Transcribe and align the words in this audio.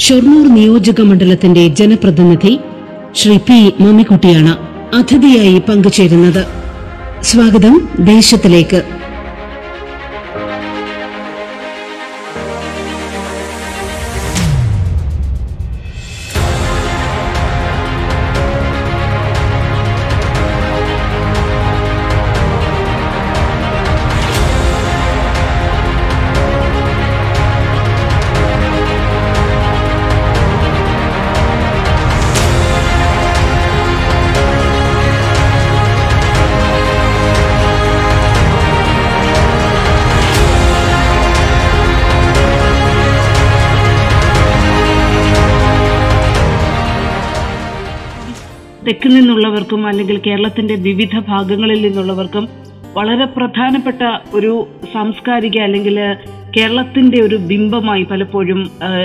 ഷൊർണൂർ 0.00 0.54
നിയോജക 0.54 1.00
മണ്ഡലത്തിന്റെ 1.00 1.68
ജനപ്രതിനിധി 1.68 2.52
ശ്രീ 3.14 3.36
പി 3.36 3.58
മമ്മിക്കുട്ടിയാണ് 3.80 4.52
അതിഥിയായി 4.96 5.58
പങ്കുചേരുന്നത്. 5.58 6.42
സ്വാഗതം 7.22 7.88
ദേശത്തിലേക്ക്. 8.00 8.80
നിന്നുള്ളവർക്കും 49.70 49.86
അല്ലെങ്കിൽ 49.86 50.16
കേരളത്തിന്റെ 50.26 50.74
വിവിധ 50.74 51.14
ഭാഗങ്ങളിൽ 51.28 51.80
നിന്നുള്ളവർക്കും 51.86 52.44
വളരെ 52.96 53.26
പ്രധാനപ്പെട്ട 53.36 54.02
ഒരു 54.34 54.52
സാംസ്കാരിക 54.92 55.56
അല്ലെങ്കിൽ 55.66 55.96
കേരളത്തിന്റെ 56.56 57.18
ഒരു 57.22 57.36
ബിംബമായി 57.50 58.04
പലപ്പോഴും 58.10 58.60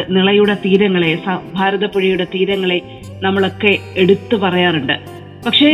നിളയുടെ 0.09 0.55
തീരങ്ങളെ 0.65 1.11
ഭാരതപ്പുഴയുടെ 1.55 2.25
തീരങ്ങളെ 2.35 2.79
നമ്മളൊക്കെ 3.23 3.73
എടുത്തു 4.01 4.35
പറയാറുണ്ട്. 4.35 4.95
പക്ഷേ 5.45 5.69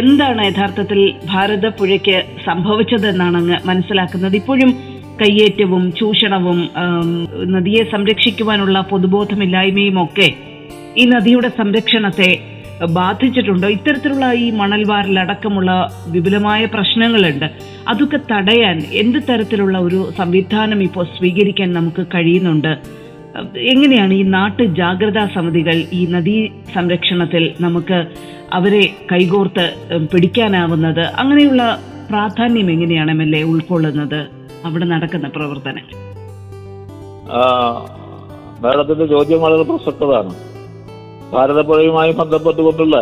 എന്താണ് 0.00 0.40
യഥാർത്ഥത്തിൽ 0.46 1.00
ഭാരതപ്പുഴയ്ക്ക് 1.32 2.16
സംഭവിച്ചതെന്നാണ് 2.46 3.36
അങ്ങ് 3.36 3.58
മനസ്സിലാക്കുന്നത്? 3.68 4.36
ഇപ്പോഴും 4.36 4.70
കയ്യേറ്റവും 5.22 5.84
ചൂഷണവും 5.98 6.58
നദിയെ 7.54 7.82
സംരക്ഷിക്കുവാനുള്ള 7.92 8.78
പൊതുബോധമില്ലായ്മയും 8.90 9.98
ഒക്കെ 10.04 10.28
ഈ 10.96 11.04
നദിയുടെ 11.14 11.50
സംരക്ഷണത്തെ 11.60 12.30
ബാധിച്ചിട്ടുണ്ടോ? 12.84 13.68
ഇത്തരത്തിലുള്ള 13.68 14.32
ഈ 14.32 14.50
മണൽവാരലടക്കമുള്ള 14.50 15.90
വിപുലമായ 16.08 16.64
പ്രശ്നങ്ങളുണ്ട്. 16.64 17.50
അതൊക്കെ 17.88 18.18
തടയാൻ 18.32 18.82
എന്ത് 18.92 19.18
തരത്തിലുള്ള 19.18 19.78
ഒരു 19.78 20.10
സംവിധാനം 20.18 20.82
ഇപ്പോൾ 20.82 21.04
സ്വീകരിക്കാൻ 21.04 21.72
നമുക്ക് 21.72 22.06
കഴിയുന്നുണ്ട്? 22.14 23.04
എങ്ങനെയാണ് 23.58 24.14
ഈ 24.14 24.22
നാട്ടു 24.22 24.62
ജാഗ്രതാ 24.62 25.28
സമിതികൾ 25.34 25.74
ഈ 25.92 26.06
നദീ 26.06 26.48
സംരക്ഷണത്തിൽ 26.74 27.52
നമുക്ക് 27.60 28.06
അവരെ 28.52 28.90
കൈകോർത്ത് 29.12 29.74
പിടിക്കാനാവുന്നത്? 30.12 31.00
അങ്ങനെയുള്ള 31.00 31.80
പ്രാധാന്യം 32.08 32.70
എങ്ങനെയാണ് 32.70 33.10
എം 33.10 33.22
എൽ 33.22 33.36
എ 33.36 33.42
ഉൾക്കൊള്ളുന്നത്? 33.42 34.26
അവിടെ 34.64 34.84
നടക്കുന്ന 34.84 35.28
പ്രവർത്തനങ്ങൾ. 35.28 36.04
ചോദ്യം 39.06 39.40
വളരെ 39.40 39.62
പ്രസക്തതാണ്. 39.62 40.53
ഭാരതപ്പുഴയുമായി 41.34 42.12
ബന്ധപ്പെട്ടുകൊണ്ടുള്ള 42.20 42.96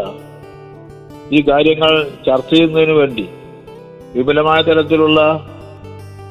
ഈ 1.37 1.41
കാര്യങ്ങൾ 1.49 1.93
ചർച്ച 2.27 2.51
ചെയ്യുന്നതിന് 2.55 2.95
വേണ്ടി 3.01 3.25
വിപുലമായ 4.15 4.59
തരത്തിലുള്ള 4.69 5.21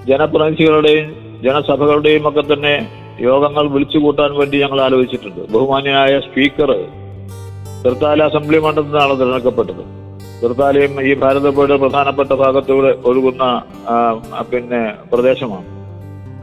ജനപ്രതിനിധികളുടെയും 0.10 1.08
ജനസഭകളുടെയും 1.46 2.26
ഒക്കെ 2.30 2.44
തന്നെ 2.50 2.76
യോഗങ്ങൾ 3.30 3.66
വിളിച്ചു 3.74 3.98
കൂട്ടാൻ 4.04 4.32
വേണ്ടി 4.40 4.58
ഞങ്ങൾ 4.64 4.80
ആലോചിച്ചിട്ടുണ്ട്. 4.86 5.42
ബഹുമാന്യനായ 5.54 6.14
സ്പീക്കർ 6.28 6.72
തൃത്താല 7.84 8.24
അസംബ്ലി 8.30 8.58
മണ്ഡലത്തിൽ 8.66 8.92
നിന്നാണ് 8.92 9.14
തിരഞ്ഞെടുക്കപ്പെട്ടത്. 9.20 9.84
തൃത്താലയും 10.42 10.94
ഈ 11.08 11.12
ഭാരതപ്പുഴയുടെ 11.24 11.78
പ്രധാനപ്പെട്ട 11.84 12.32
ഭാഗത്തൂടെ 12.44 12.92
ഒഴുകുന്ന 13.10 13.44
പിന്നെ 14.52 14.82
പ്രദേശമാണ്. 15.12 15.68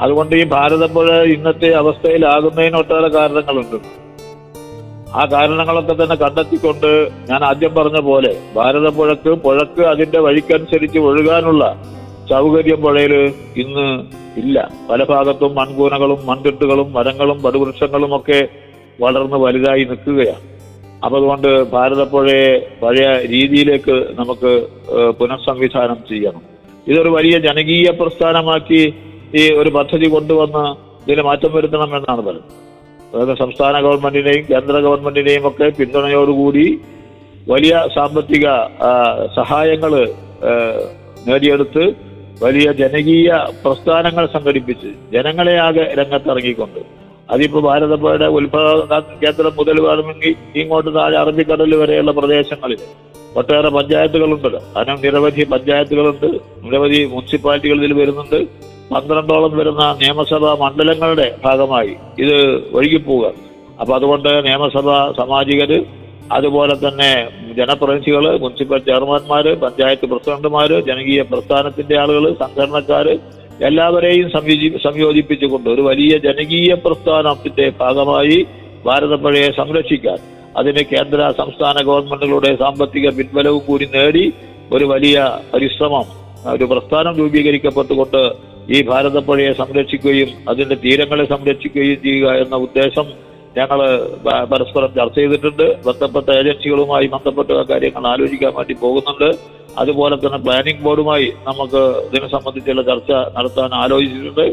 അതുകൊണ്ട് 0.05 0.35
ഈ 0.41 0.45
ഭാരതപ്പുഴ 0.57 1.09
ഇന്നത്തെ 1.37 1.71
അവസ്ഥയിലാകുന്നതിന് 1.83 2.79
ഒട്ടേറെ 2.83 3.09
കാരണങ്ങളുണ്ട്. 3.17 3.79
ആ 5.17 5.25
കാരണങ്ങളൊക്കെ 5.25 5.93
തന്നെ 5.93 6.17
കണ്ടെത്തിക്കൊണ്ട് 6.17 7.09
ഞാൻ 7.31 7.45
ആദ്യം 7.45 7.75
പറഞ്ഞ 7.75 8.01
പോലെ 8.01 8.33
ഭാരതപ്പുഴക്ക് 8.57 9.31
പുഴക്ക് 9.45 9.83
അതിന്റെ 9.83 10.21
വഴിക്കനുസരിച്ച് 10.21 10.99
ഒഴുകാനുള്ള 10.99 11.65
സൗകര്യം 12.31 12.83
പുഴയിൽ 12.83 13.15
ഇന്ന് 13.63 13.87
ഇല്ല. 14.41 14.71
പല 14.91 15.05
ഭാഗത്തും 15.05 15.55
മൺകൂനകളും 15.55 16.21
മൺതിട്ടുകളും 16.27 16.93
മരങ്ങളും 16.93 17.43
പടുവൃക്ഷങ്ങളും 17.43 18.17
ഒക്കെ 18.17 18.49
വളർന്ന് 19.01 19.37
വലുതായി 19.37 19.85
നിൽക്കുകയാണ്. 19.85 20.45
അപ്പതുകൊണ്ട് 21.05 21.71
ഭാരതപ്പുഴയെ 21.73 22.79
പഴയ 22.83 23.09
രീതിയിലേക്ക് 23.35 23.97
നമുക്ക് 24.21 24.53
പുനഃസംവിധാനം 25.19 25.99
ചെയ്യണം. 26.09 26.43
ഇതൊരു 26.91 27.09
വലിയ 27.09 27.39
ജനകീയ 27.39 27.91
പ്രസ്ഥാനമാക്കി 28.01 28.83
ഈ 29.41 29.53
ഒരു 29.61 29.71
പദ്ധതി 29.71 30.09
കൊണ്ടുവന്ന് 30.09 30.65
ഇതിന് 31.07 31.23
മാറ്റം 31.23 31.53
വരുത്തണം 31.55 31.97
എന്നാണ് 31.97 32.23
പറയുന്നത്. 32.29 32.68
അതായത് 33.13 33.35
സംസ്ഥാന 33.43 33.75
ഗവൺമെന്റിനെയും 33.87 34.45
കേന്ദ്ര 34.51 34.77
ഗവൺമെന്റിനെയും 34.87 35.45
ഒക്കെ 35.51 35.67
പിന്തുണയോടുകൂടി 35.79 36.67
വലിയ 37.53 37.75
സാമ്പത്തിക 37.95 38.47
സഹായങ്ങൾ 39.39 39.93
നേടിയെടുത്ത് 41.29 41.85
വലിയ 42.43 42.67
ജനകീയ 42.81 43.31
പ്രസ്ഥാനങ്ങൾ 43.65 44.25
സംഘടിപ്പിച്ച് 44.35 44.91
ജനങ്ങളെ 45.15 45.55
ആകെ 45.67 45.85
രംഗത്തിറങ്ങിക്കൊണ്ട്. 46.01 46.81
അതിപ്പോ 47.35 47.61
ഭാരതപ്പുഴയുടെ 47.61 48.29
ഉത്ഭവ 48.37 48.99
കേന്ദ്രം 49.23 49.53
മുതൽ 49.59 49.79
വേണമെങ്കിൽ 49.87 50.35
ഇങ്ങോട്ട് 50.61 50.91
താഴെ 50.99 51.17
അറബിക്കടൽ 51.23 51.73
വരെയുള്ള 51.81 52.13
പ്രദേശങ്ങളിൽ 52.19 52.81
ഒട്ടേറെ 53.41 53.71
പഞ്ചായത്തുകളുണ്ടല്ലോ 53.77 54.61
കാരണം 54.77 54.99
നിരവധി 55.05 55.43
പഞ്ചായത്തുകളുണ്ട്. 55.55 56.29
നിരവധി 56.65 57.01
മുനിസിപ്പാലിറ്റികൾ 57.15 57.79
ഇതിൽ 57.83 57.93
വരുന്നുണ്ട്. 58.01 58.41
പന്ത്രണ്ടോളം 58.91 59.53
വരുന്ന 59.59 59.85
നിയമസഭാ 60.01 60.53
മണ്ഡലങ്ങളുടെ 60.63 61.29
ഭാഗമായി 61.45 61.93
ഇത് 62.19 62.37
ഒഴുകിപ്പോവുക. 62.75 63.27
അപ്പൊ 63.81 63.93
അതുകൊണ്ട് 63.97 64.31
നിയമസഭാ 64.47 64.99
സാമാജികർ 65.19 65.73
അതുപോലെ 66.37 66.75
തന്നെ 66.77 67.11
ജനപ്രതിനിധികൾ 67.59 68.25
മുനിസിപ്പൽ 68.43 68.81
ചെയർമാന്മാര് 68.89 69.53
പഞ്ചായത്ത് 69.63 70.07
പ്രസിഡന്റുമാർ 70.11 70.73
ജനകീയ 70.89 71.21
പ്രസ്ഥാനത്തിന്റെ 71.31 71.95
ആളുകൾ 72.03 72.25
സംഘടനക്കാർ 72.43 73.07
എല്ലാവരെയും 73.69 74.27
സംയോജി 74.31 74.69
സംയോജിപ്പിച്ചുകൊണ്ട് 74.85 75.69
ഒരു 75.71 75.83
വലിയ 75.83 76.17
ജനകീയ 76.27 76.73
പ്രസ്ഥാനത്തിന്റെ 76.85 77.67
ഭാഗമായി 77.81 78.37
ഭാരതപ്പുഴയെ 78.85 79.49
സംരക്ഷിക്കാൻ 79.53 80.19
അതിന് 80.57 80.83
കേന്ദ്ര 80.93 81.21
സംസ്ഥാന 81.41 81.77
ഗവൺമെന്റുകളുടെ 81.89 82.53
സാമ്പത്തിക 82.57 83.09
പിൻബലവും 83.17 83.63
കൂടി 83.67 83.87
നേടി 83.95 84.25
ഒരു 84.73 84.85
വലിയ 84.85 85.17
പരിശ്രമം 85.53 86.07
ഒരു 86.53 86.65
പ്രസ്ഥാനം 86.65 87.15
രൂപീകരിക്കപ്പെട്ടുകൊണ്ട് 87.19 88.23
ഈ 88.75 88.79
ഭാരതപ്പുഴയെ 88.89 89.53
സംരക്ഷിക്കുകയും 89.61 90.31
അതിന്റെ 90.51 90.77
തീരങ്ങളെ 90.85 91.25
സംരക്ഷിക്കുകയും 91.35 91.99
ചെയ്യുക 92.07 92.35
എന്ന 92.43 92.57
ഉദ്ദേശം 92.67 93.07
ഞങ്ങൾ 93.59 93.79
പരസ്പരം 94.51 94.91
ചർച്ച 94.97 95.17
ചെയ്തിട്ടുണ്ട്. 95.19 95.67
ബന്ധപ്പെട്ട 95.87 96.29
ഏജൻസികളുമായി 96.41 97.07
ബന്ധപ്പെട്ട 97.15 97.51
കാര്യങ്ങൾ 97.71 98.05
ആലോചിക്കാൻ 98.13 98.53
വേണ്ടി 98.59 98.75
പോകുന്നുണ്ട്. 98.83 99.31
അതുപോലെ 99.83 100.15
തന്നെ 100.23 100.39
പ്ലാനിംഗ് 100.47 100.85
ബോർഡുമായി 100.85 101.29
നമുക്ക് 101.49 101.81
ഇതിനെ 102.09 102.29
സംബന്ധിച്ചുള്ള 102.35 102.83
ചർച്ച 102.91 103.11
നടത്താൻ 103.37 103.73
ആലോചിച്ചിട്ടുണ്ട്. 103.83 104.47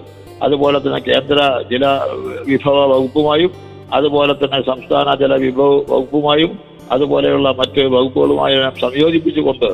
അതുപോലെ 0.46 0.78
തന്നെ 0.86 1.02
കേന്ദ്ര 1.10 1.38
ജല 1.74 1.86
വിഭവ 2.52 2.78
വകുപ്പുമായും 2.94 3.52
അതുപോലെ 3.98 4.34
തന്നെ 4.42 4.60
സംസ്ഥാന 4.72 5.08
ജല 5.22 5.34
വിഭവ 5.46 5.70
വകുപ്പുമായും 5.92 6.52
അതുപോലെയുള്ള 6.96 7.50
മറ്റ് 7.60 7.84
വകുപ്പുകളുമായി 7.96 8.56
സംയോജിപ്പിച്ചുകൊണ്ട് 8.84 9.70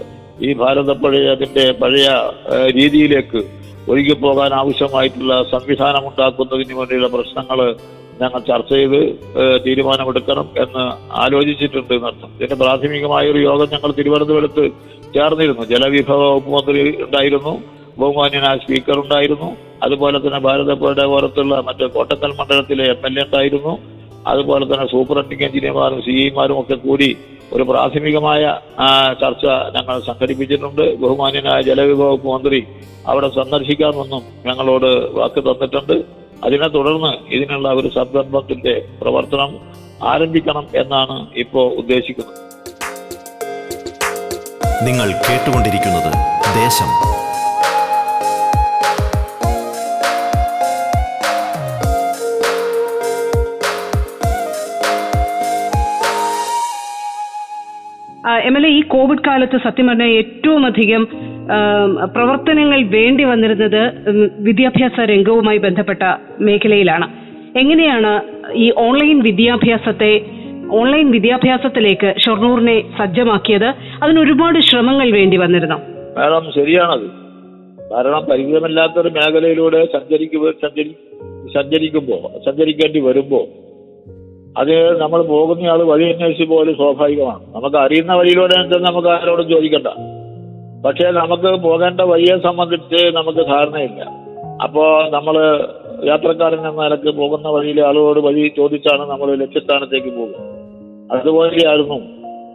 ഈ 0.47 0.51
ഭാരതപ്പുഴയെ 0.61 1.25
അതിന്റെ 1.35 1.65
പഴയ 1.81 2.09
രീതിയിലേക്ക് 2.77 3.41
ഒഴുകിപ്പോകാൻ 3.89 4.51
ആവശ്യമായിട്ടുള്ള 4.61 5.33
സംവിധാനം 5.53 6.03
ഉണ്ടാക്കുന്നതിന് 6.09 6.75
വേണ്ടിയുള്ള 6.79 7.07
പ്രശ്നങ്ങൾ 7.15 7.59
ഞങ്ങൾ 8.21 8.39
ചർച്ച 8.49 8.71
ചെയ്ത് 8.79 8.99
തീരുമാനമെടുക്കണം 9.65 10.47
എന്ന് 10.63 10.83
ആലോചിച്ചിട്ടുണ്ട് 11.23 11.93
എന്നർത്ഥം 11.97 12.31
ഇതിന്റെ 12.37 12.57
പ്രാഥമികമായ 12.63 13.31
ഒരു 13.33 13.39
യോഗം 13.49 13.69
ഞങ്ങൾ 13.73 13.91
തിരുവനന്തപുരത്ത് 13.99 14.65
ചേർന്നിരുന്നു. 15.15 15.63
ജലവിഭവ 15.71 16.19
വകുപ്പ് 16.31 16.51
മന്ത്രി 16.55 16.83
ഉണ്ടായിരുന്നു 17.05 17.53
ബഹുമാന്യനായ 18.01 18.57
സ്പീക്കർ 18.63 18.97
ഉണ്ടായിരുന്നു. 19.03 19.49
അതുപോലെ 19.85 20.17
തന്നെ 20.23 20.39
ഭാരതപ്പുഴയുടെ 20.47 21.05
പുറത്തുള്ള 21.13 21.55
മറ്റ് 21.67 21.85
കോട്ടക്കൽ 21.95 22.31
മണ്ഡലത്തിലെ 22.39 22.85
എം 22.93 23.01
എൽ 23.07 23.15
എ 23.19 23.23
ഉണ്ടായിരുന്നു. 23.25 23.73
അതുപോലെ 24.29 24.65
തന്നെ 24.71 24.85
സൂപ്രണ്ടിങ് 24.93 25.45
എഞ്ചിനീയർമാരും 25.47 25.99
സി 26.05 26.15
ഇമാരും 26.29 26.57
ഒക്കെ 26.61 26.75
കൂടി 26.87 27.09
ഒരു 27.55 27.63
പ്രാഥമികമായ 27.69 28.43
ചർച്ച 29.21 29.45
ഞങ്ങൾ 29.75 29.95
സംഘടിപ്പിച്ചിട്ടുണ്ട്. 30.07 30.83
ബഹുമാന്യനായ 31.01 31.59
ജലവിഭവ 31.69 32.11
മന്ത്രി 32.29 32.59
അവിടെ 33.11 33.29
സന്ദർശിക്കാമെന്നും 33.37 34.23
ഞങ്ങളോട് 34.47 34.89
വാക്ക് 35.17 35.41
തന്നിട്ടുണ്ട്. 35.47 35.95
അതിനെ 36.45 36.67
തുടർന്ന് 36.75 37.11
ഇതിനുള്ള 37.35 37.69
ഒരു 37.79 37.89
സംരംഭത്തിന്റെ 37.97 38.75
പ്രവർത്തനം 39.01 39.51
ആരംഭിക്കണം 40.13 40.67
എന്നാണ് 40.81 41.17
ഇപ്പോൾ 41.43 41.67
ഉദ്ദേശിക്കുന്നത്. 41.81 42.37
നിങ്ങൾ 44.87 45.07
കേട്ടുകൊണ്ടിരിക്കുന്നത് 45.27 46.11
ദേശം 46.61 46.89
എം 58.43 58.57
എൽ 58.57 58.65
എ 58.67 58.69
ഈ 58.69 58.81
കോവിഡ് 58.81 59.19
കാലത്ത് 59.27 59.57
സത്യം 59.57 59.87
പറഞ്ഞാൽ 59.87 60.07
ഏറ്റവും 60.07 60.65
അധികം 60.65 61.07
പ്രവർത്തനങ്ങൾ 62.15 62.83
വേണ്ടി 62.83 63.23
വന്നിരുന്നത് 63.23 63.91
വിദ്യാഭ്യാസ 64.39 64.99
രംഗവുമായി 64.99 65.57
ബന്ധപ്പെട്ട 65.57 66.03
മേഖലയിലാണ്. 66.39 67.07
എങ്ങനെയാണ് 67.57 68.21
ഈ 68.53 68.73
ഓൺലൈൻ 68.77 69.23
വിദ്യാഭ്യാസത്തെ 69.23 70.25
ഓൺലൈൻ 70.71 71.11
വിദ്യാഭ്യാസത്തിലേക്ക് 71.11 72.13
ഷൊർണൂറിനെ 72.25 72.97
സജ്ജമാക്കിയത്? 72.97 73.73
അതിന് 74.03 74.19
ഒരുപാട് 74.19 74.59
ശ്രമങ്ങൾ 74.59 75.11
വേണ്ടി 75.11 75.37
വന്നിരുന്നു. 75.37 75.75
മാഡം 76.17 76.51
ശരിയാണത്. 76.55 77.07
കാരണം 77.93 78.25
പരിചയമില്ലാത്തൊരു 78.31 79.09
മേഖലയിലൂടെ 79.09 79.85
സഞ്ചരിക്കുക 79.85 80.51
സഞ്ചരി 80.51 80.95
സഞ്ചരിക്കുമ്പോൾ 81.55 82.51
സഞ്ചരിക്കേണ്ടി 82.51 82.99
വരുമ്പോൾ 82.99 83.60
അത് 84.57 85.01
നമ്മൾ 85.01 85.21
പോകുന്നയാൾ 85.21 85.83
വഴി 85.83 86.11
അന്വേഷിച്ച് 86.11 86.43
പോലും 86.43 86.75
സ്വാഭാവികമാണ്. 86.75 87.55
നമുക്ക് 87.55 87.77
അറിയുന്ന 87.77 88.13
വഴിയിലൂടെ 88.13 88.55
നമുക്ക് 88.77 89.07
ആരോടും 89.07 89.49
ചോദിക്കണ്ട. 89.49 89.87
പക്ഷേ 90.85 91.11
നമുക്ക് 91.11 91.63
പോകേണ്ട 91.63 92.01
വഴിയെ 92.01 92.37
സംബന്ധിച്ച് 92.37 93.05
നമുക്ക് 93.15 93.45
ധാരണയില്ല. 93.47 94.01
അപ്പോൾ 94.63 95.09
നമ്മൾ 95.09 95.35
യാത്രക്കാരൻ 96.05 96.67
എന്ന 96.67 96.83
നിലയ്ക്ക് 96.83 97.11
പോകുന്ന 97.17 97.47
വഴിയിലെ 97.47 97.87
ആളുകളോട് 97.87 98.19
വഴി 98.19 98.51
ചോദിച്ചാണ് 98.57 99.09
നമ്മൾ 99.09 99.35
ലക്ഷ്യസ്ഥാനത്തേക്ക് 99.35 100.07
പോകുന്നത് 100.07 100.49
അതുപോലെയായിരുന്നു 101.11 101.99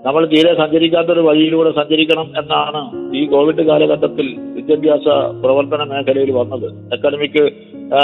നമ്മൾ 0.06 0.26
തീരെ 0.26 0.54
സഞ്ചരിക്കാത്തൊരു 0.54 1.20
വഴിയിലൂടെ 1.20 1.70
സഞ്ചരിക്കണം 1.70 2.32
എന്നാണ് 2.38 2.80
ഈ 3.16 3.26
കോവിഡ് 3.26 3.62
കാലഘട്ടത്തിൽ 3.62 4.36
വിദ്യാഭ്യാസ 4.38 5.08
പ്രവർത്തന 5.44 5.82
മേഖലയിൽ 5.82 6.30
വന്നത്. 6.30 6.68
അക്കാഡമിക് 6.92 7.42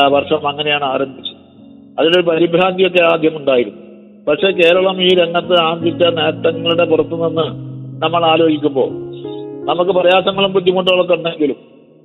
വർഷം 0.09 0.49
അങ്ങനെയാണ് 0.49 0.85
ആരംഭിച്ചത്. 0.85 1.37
അതിനൊരു 1.99 2.23
പരിഭ്രാന്തിയൊക്കെ 2.23 3.03
ആദ്യം 3.05 3.37
ഉണ്ടായിരുന്നു. 3.37 3.82
പക്ഷെ 4.29 4.51
കേരളം 4.51 5.03
ഈ 5.03 5.09
രംഗത്ത് 5.09 5.63
ആർജിച്ച 5.63 6.05
നേട്ടങ്ങളുടെ 6.05 6.85
പുറത്തുനിന്ന് 6.85 7.47
നമ്മൾ 8.03 8.25
ആലോചിക്കുമ്പോൾ 8.25 8.89
നമുക്ക് 9.65 9.91
പ്രയാസങ്ങളും 9.91 10.53
ബുദ്ധിമുട്ടുകളൊക്കെ 10.53 11.15
ഉണ്ടെങ്കിലും 11.15 11.57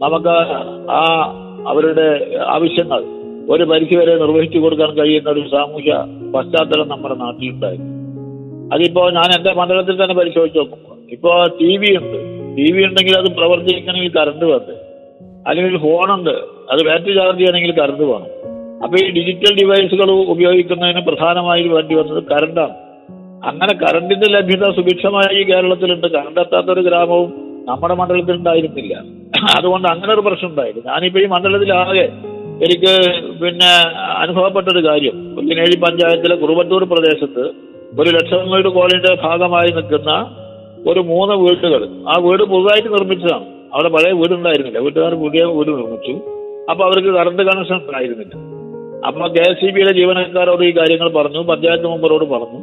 നമുക്ക് 0.01 0.29
ആ 0.91 1.03
അവരുടെ 1.67 2.35
ആവശ്യങ്ങൾ 2.47 3.03
ഒരു 3.49 3.63
പരിധിവരെ 3.63 4.15
നിർവഹിച്ചു 4.15 4.57
കൊടുക്കാൻ 4.57 4.89
കഴിയുന്ന 4.89 5.29
ഒരു 5.29 5.39
സാമൂഹ്യ 5.39 5.93
പശ്ചാത്തലം 6.35 6.87
നമ്മുടെ 6.87 7.15
നാട്ടിലുണ്ടായി 7.15 7.77
അതിപ്പോ 8.73 9.09
ഞാൻ 9.09 9.37
എന്റെ 9.37 9.53
മണ്ഡലത്തിൽ 9.53 10.03
തന്നെ 10.03 10.15
പരിശോധിച്ച് 10.15 10.59
നോക്കുമ്പോൾ 10.59 11.11
ഇപ്പോ 11.11 11.43
ടി 11.61 11.77
വി 11.77 11.97
ഉണ്ട്. 11.97 12.17
ടി 12.57 12.71
വി 12.71 12.83
ഉണ്ടെങ്കിൽ 12.83 13.17
അത് 13.17 13.35
പ്രവർത്തിക്കണമെങ്കിൽ 13.35 14.11
കറണ്ട് 14.17 14.45
വേണ്ടേ? 14.45 14.73
അല്ലെങ്കിൽ 15.47 15.77
ഫോണുണ്ട്. 15.77 16.29
അത് 16.71 16.85
ബാറ്ററി 16.85 17.13
ചാർജ് 17.13 17.39
ചെയ്യണമെങ്കിൽ 17.39 17.71
കറണ്ട് 17.71 18.03
വേണം. 18.03 18.56
അപ്പൊ 18.83 18.97
ഈ 18.97 19.09
ഡിജിറ്റൽ 19.09 19.55
ഡിവൈസുകൾ 19.55 20.11
ഉപയോഗിക്കുന്നതിന് 20.11 21.01
പ്രധാനമായി 21.01 21.67
വേണ്ടി 21.67 21.95
വന്നത് 21.95 22.23
കറണ്ടാണ് 22.23 22.75
അങ്ങനെ 23.47 23.73
കറണ്ടിന്റെ 23.73 24.27
ലഭ്യത 24.29 24.71
സുഭിക്ഷമായി 24.75 25.43
കേരളത്തിലുണ്ട്. 25.43 26.07
കറണ്ട് 26.07 26.39
എത്താത്ത 26.39 26.67
ഒരു 26.67 26.81
ഗ്രാമവും 26.81 27.29
നമ്മുടെ 27.69 27.93
മണ്ഡലത്തിൽ 27.93 28.31
ഉണ്ടായിരുന്നില്ല. 28.31 28.93
അതുകൊണ്ട് 29.57 29.87
അങ്ങനെ 29.87 30.13
ഒരു 30.13 30.21
പ്രശ്നം 30.21 30.49
ഉണ്ടായിരുന്നു 30.49 30.91
ഞാനിപ്പോ 30.91 31.19
ഈ 31.19 31.25
മണ്ഡലത്തിലാകെ 31.25 32.05
എനിക്ക് 32.65 32.93
പിന്നെ 33.41 33.71
അനുഭവപ്പെട്ട 34.17 34.67
ഒരു 34.67 34.87
കാര്യം. 34.87 35.35
പുല്ലിനേഴി 35.35 35.77
പഞ്ചായത്തിലെ 35.77 36.35
കുറുവട്ടൂർ 36.35 36.83
പ്രദേശത്ത് 36.83 37.51
ഒരു 38.01 38.09
ലക്ഷം 38.09 38.51
വീട് 38.51 38.69
കോളനിയുടെ 38.69 39.17
ഭാഗമായി 39.23 39.71
നിൽക്കുന്ന 39.71 40.11
ഒരു 40.89 40.99
മൂന്ന് 40.99 41.35
വീടുകൾ 41.35 41.89
ആ 42.07 42.15
വീട് 42.19 42.43
പുതുതായിട്ട് 42.43 42.87
നിർമ്മിച്ചതാണ്. 42.87 43.45
അവിടെ 43.73 43.89
പഴയ 43.89 44.11
വീടുണ്ടായിരുന്നില്ല. 44.11 44.79
വീട്ടുകാർ 44.79 45.13
പുതിയ 45.13 45.43
വീട് 45.43 45.67
നിർമ്മിച്ചു. 45.67 46.11
അപ്പൊ 46.71 46.85
അവർക്ക് 46.85 47.07
കറണ്ട് 47.07 47.43
കണക്ഷൻ 47.43 47.75
ഉണ്ടായിരുന്നില്ല. 47.75 48.46
അപ്പൊ 49.05 49.27
കെ 49.27 49.43
എസ് 49.49 49.59
സി 49.61 49.71
ബിയുടെ 49.71 49.91
ജീവനക്കാരോട് 49.91 50.63
ഈ 50.63 50.71
കാര്യങ്ങൾ 50.77 51.09
പറഞ്ഞു 51.09 51.39
പഞ്ചായത്ത് 51.39 51.87
മെമ്പറോട് 51.87 52.25
പറഞ്ഞു. 52.25 52.61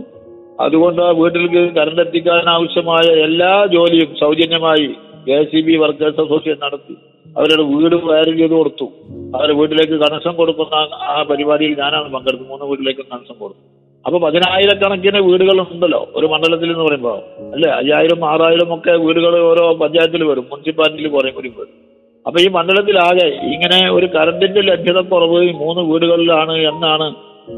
അതുകൊണ്ട് 0.61 1.03
വീട്ടിലേക്ക് 1.03 1.75
കറണ്ട് 1.75 2.01
എത്തിക്കാൻ 2.01 2.49
ആവശ്യമായ 2.49 3.05
എല്ലാ 3.23 3.67
ജോലിയും 3.67 4.17
സൗജന്യമായി 4.21 4.89
K 5.29 5.33
S 5.33 5.51
C 5.53 5.61
B 5.61 5.77
workers 5.77 6.21
association 6.21 6.61
നടത്തി. 6.67 6.97
അവരുടെ 7.39 7.63
വീട് 7.63 7.95
വയറിൽ 7.95 8.37
ചെയ്ത് 8.37 8.53
കൊടുത്തു. 8.53 8.93
അവരുടെ 9.35 9.55
വീട്ടിലേക്ക് 9.55 9.93
കണക്ഷൻ 9.93 10.33
കൊടുക്കുന്ന 10.33 10.75
ആ 10.95 11.23
പരിപാടിയിൽ 11.31 11.77
ഞാനാണ് 11.79 12.13
പങ്കെടുത്തത്. 12.13 12.49
മൂന്ന് 12.49 12.65
വീട്ടിലേക്ക് 12.65 13.01
കണക്ഷൻ 13.01 13.35
കൊടുത്തു. 13.35 13.61
അപ്പൊ 14.07 14.19
പതിനായിരക്കണക്കിന് 14.19 15.19
വീടുകൾ 15.19 15.61
ഉണ്ടല്ലോ 15.61 16.09
ഒരു 16.15 16.27
മണ്ഡലത്തിൽ 16.27 16.71
എന്ന് 16.71 16.85
പറയുമ്പോൾ 16.85 17.19
അല്ലെ? 17.55 17.71
അയ്യായിരം 17.71 18.25
ആറായിരം 18.25 18.75
ഒക്കെ 18.75 18.91
വീടുകൾ 18.91 19.41
ഓരോ 19.41 19.75
പഞ്ചായത്തിൽ 19.75 20.25
വരും 20.25 20.47
മുനിസിപ്പാലിറ്റിയിൽ 20.51 21.09
കുറേ 21.09 21.31
കൂടി 21.31 21.49
വരും. 21.49 21.94
അപ്പൊ 22.27 22.39
ഈ 22.41 22.47
മണ്ഡലത്തിലാകെ 22.49 23.27
ഇങ്ങനെ 23.55 23.79
ഒരു 23.93 24.07
കറണ്ടിന്റെ 24.15 24.61
ലഭ്യത 24.61 25.01
കുറവ് 25.13 25.39
ഈ 25.49 25.53
മൂന്ന് 25.63 25.83
വീടുകളിലാണ് 25.91 26.55
എന്നാണ് 26.71 27.07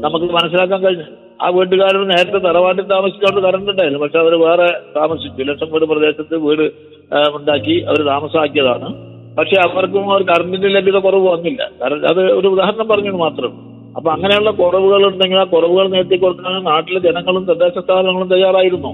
നമുക്ക് 0.03 0.25
മനസ്സിലാക്കാൻ 0.25 0.79
കഴിഞ്ഞത്. 0.85 1.13
ആ 1.41 1.47
വീട്ടുകാരൻ 1.55 2.01
നേരത്തെ 2.07 2.39
തറവാട്ടിൽ 2.47 2.85
താമസിച്ചുകൊണ്ട് 2.93 3.39
കറണ്ട് 3.47 3.69
ഉണ്ടായിരുന്നു. 3.71 4.01
പക്ഷെ 4.03 4.19
അവർ 4.23 4.33
വേറെ 4.45 4.67
താമസിച്ചു. 4.95 5.43
ലക്ഷം 5.49 5.69
വീട് 5.73 5.85
പ്രദേശത്ത് 5.85 6.35
വീട് 6.47 6.65
ഉണ്ടാക്കി 7.37 7.75
അവർ 7.89 7.99
താമസമാക്കിയതാണ് 8.11 8.89
പക്ഷെ 9.37 9.57
അവർക്കും 9.65 10.13
ഒരു 10.15 10.23
കറണ്ടിന്റെ 10.23 10.69
ലഭ്യത 10.75 10.99
കുറവ് 11.07 11.27
വന്നില്ല. 11.27 11.61
അത് 12.11 12.21
ഒരു 12.39 12.47
ഉദാഹരണം 12.47 12.87
പറഞ്ഞു 12.87 13.11
മാത്രം. 13.25 13.51
അപ്പൊ 13.97 14.09
അങ്ങനെയുള്ള 14.11 14.51
കുറവുകൾ 14.51 15.01
ഉണ്ടെങ്കിൽ 15.09 15.39
ആ 15.39 15.43
കുറവുകൾ 15.43 15.85
നേരത്തെ 15.95 16.17
കൊടുക്കാൻ 16.23 16.63
നാട്ടിലെ 16.63 16.99
ജനങ്ങളും 16.99 17.45
തദ്ദേശ 17.45 17.77
സ്ഥാപനങ്ങളും 17.85 18.29
തയ്യാറായിരുന്നു. 18.33 18.91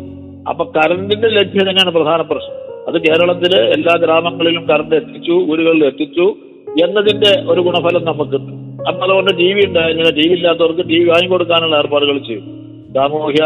അപ്പൊ 0.50 0.64
കറണ്ടിന്റെ 0.78 1.30
ലഭ്യത 1.38 1.66
തന്നെയാണ് 1.70 1.92
പ്രധാന 1.98 2.22
പ്രശ്നം. 2.22 2.63
അത് 2.88 2.98
കേരളത്തിലെ 3.06 3.60
എല്ലാ 3.76 3.94
ഗ്രാമങ്ങളിലും 4.04 4.64
കറണ്ട് 4.70 4.96
എത്തിച്ചു 5.02 5.36
വീടുകളിൽ 5.50 5.84
എത്തിച്ചു 5.92 6.26
എന്നതിന്റെ 6.86 7.32
ഒരു 7.52 7.62
ഗുണഫലം 7.68 8.04
നമുക്ക്. 8.12 8.40
അപ്പൊ 8.90 9.02
അതുകൊണ്ട് 9.06 9.32
ടി 9.42 9.50
വി 9.56 9.62
ഉണ്ടായിരുന്നില്ല. 9.70 10.12
ടി 10.20 10.26
വി 10.30 10.34
ഇല്ലാത്തവർക്ക് 10.40 10.84
ടി 10.90 10.98
വി 11.00 11.06
വാങ്ങിക്കൊടുക്കാനുള്ള 11.10 11.76
ഏർപ്പാടുകൾ 11.82 12.18
ചെയ്യും 12.28 12.48
സാമൂഹ്യ 12.96 13.44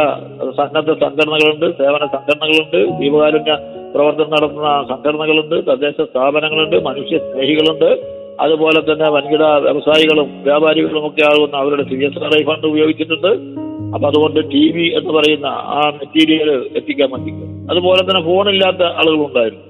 സന്നദ്ധ 0.59 0.91
സംഘടനകളുണ്ട് 1.03 1.67
സേവന 1.79 2.03
സംഘടനകളുണ്ട് 2.15 2.79
ജീവകാരുണ്യ 3.01 3.53
പ്രവർത്തനം 3.93 4.31
നടത്തുന്ന 4.35 4.71
സംഘടനകളുണ്ട് 4.89 5.55
തദ്ദേശ 5.67 6.07
സ്ഥാപനങ്ങളുണ്ട് 6.09 6.77
മനുഷ്യ 6.87 7.17
സ്നേഹികളുണ്ട്. 7.27 7.89
അതുപോലെ 8.45 8.79
തന്നെ 8.89 9.07
വൻകിട 9.15 9.43
വ്യവസായികളും 9.67 10.27
വ്യാപാരികളും 10.47 11.05
ഒക്കെ 11.07 11.23
ആകുന്ന 11.29 11.55
അവരുടെ 11.63 11.85
C 11.91 11.97
S 12.07 12.23
R 12.25 12.33
I 12.39 12.41
fund 12.49 12.67
ഉപയോഗിച്ചിട്ടുണ്ട്. 12.71 13.31
അപ്പൊ 13.93 14.07
അതുകൊണ്ട് 14.07 14.51
ടി 14.51 14.71
വി 14.71 14.97
എന്ന് 14.97 15.13
പറയുന്ന 15.13 15.45
ആ 15.45 15.91
മെറ്റീരിയൽ 15.93 16.69
എത്തിക്കാൻ 16.75 17.09
വേണ്ടി. 17.11 17.31
അതുപോലെ 17.71 18.01
തന്നെ 18.01 18.25
ഫോണില്ലാത്ത 18.25 18.83
ആളുകളുണ്ടായിരുന്നു 18.83 19.67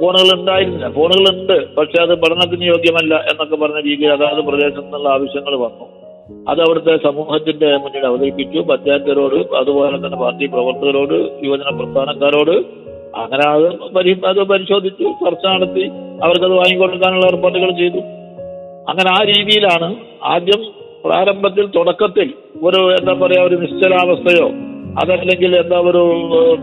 ഫോണുകൾ 0.00 0.40
ഉണ്ടായിരുന്നില്ല. 0.40 0.90
ഫോണുകൾ 0.90 1.34
ഉണ്ട്. 1.34 1.74
പക്ഷെ 1.74 2.02
അത് 2.02 2.14
പഠനത്തിന് 2.14 2.62
യോഗ്യമല്ല 2.62 3.14
എന്നൊക്കെ 3.14 3.56
പറഞ്ഞ 3.56 3.80
രീതിയിൽ 3.80 4.12
അതാത് 4.12 4.44
പ്രദേശത്തു 4.44 4.80
നിന്നുള്ള 4.80 5.08
ആവശ്യങ്ങൾ 5.08 5.54
വന്നു. 5.54 6.02
അത് 6.50 6.60
അവിടുത്തെ 6.60 6.96
സമൂഹത്തിന്റെ 6.96 7.76
മുന്നിൽ 7.76 8.06
അവതരിപ്പിച്ചു. 8.06 8.58
പഞ്ചായത്തരോട് 8.58 9.54
അതുപോലെ 9.54 9.96
തന്നെ 9.96 10.18
പാർട്ടി 10.18 10.46
പ്രവർത്തകരോട് 10.46 11.44
യുവജന 11.44 11.76
പ്രസ്ഥാനക്കാരോട് 11.76 12.82
അങ്ങനെ 13.16 13.48
അത് 13.48 13.94
പരി 13.94 14.20
അത് 14.26 14.42
പരിശോധിച്ചു 14.42 15.02
ചർച്ച 15.02 15.46
നടത്തി. 15.46 15.88
അവർക്കത് 16.22 16.52
വാങ്ങിക്കൊടുക്കാനുള്ള 16.52 17.26
ഏർപ്പാടുകൾ 17.26 17.70
ചെയ്തു. 17.70 17.98
അങ്ങനെ 18.88 19.10
ആ 19.10 19.24
രീതിയിലാണ് 19.24 19.96
ആദ്യം 20.22 20.81
പ്രാരംഭത്തിൽ 21.04 21.66
തുടക്കത്തിൽ 21.66 22.28
ഒരു 22.62 22.80
എന്താ 22.92 23.12
പറയാ 23.12 23.42
ഒരു 23.44 23.56
നിശ്ചലാവസ്ഥയോ 23.56 24.48
അതല്ലെങ്കിൽ 25.02 25.56
എന്താ 25.56 25.78
ഒരു 25.80 26.02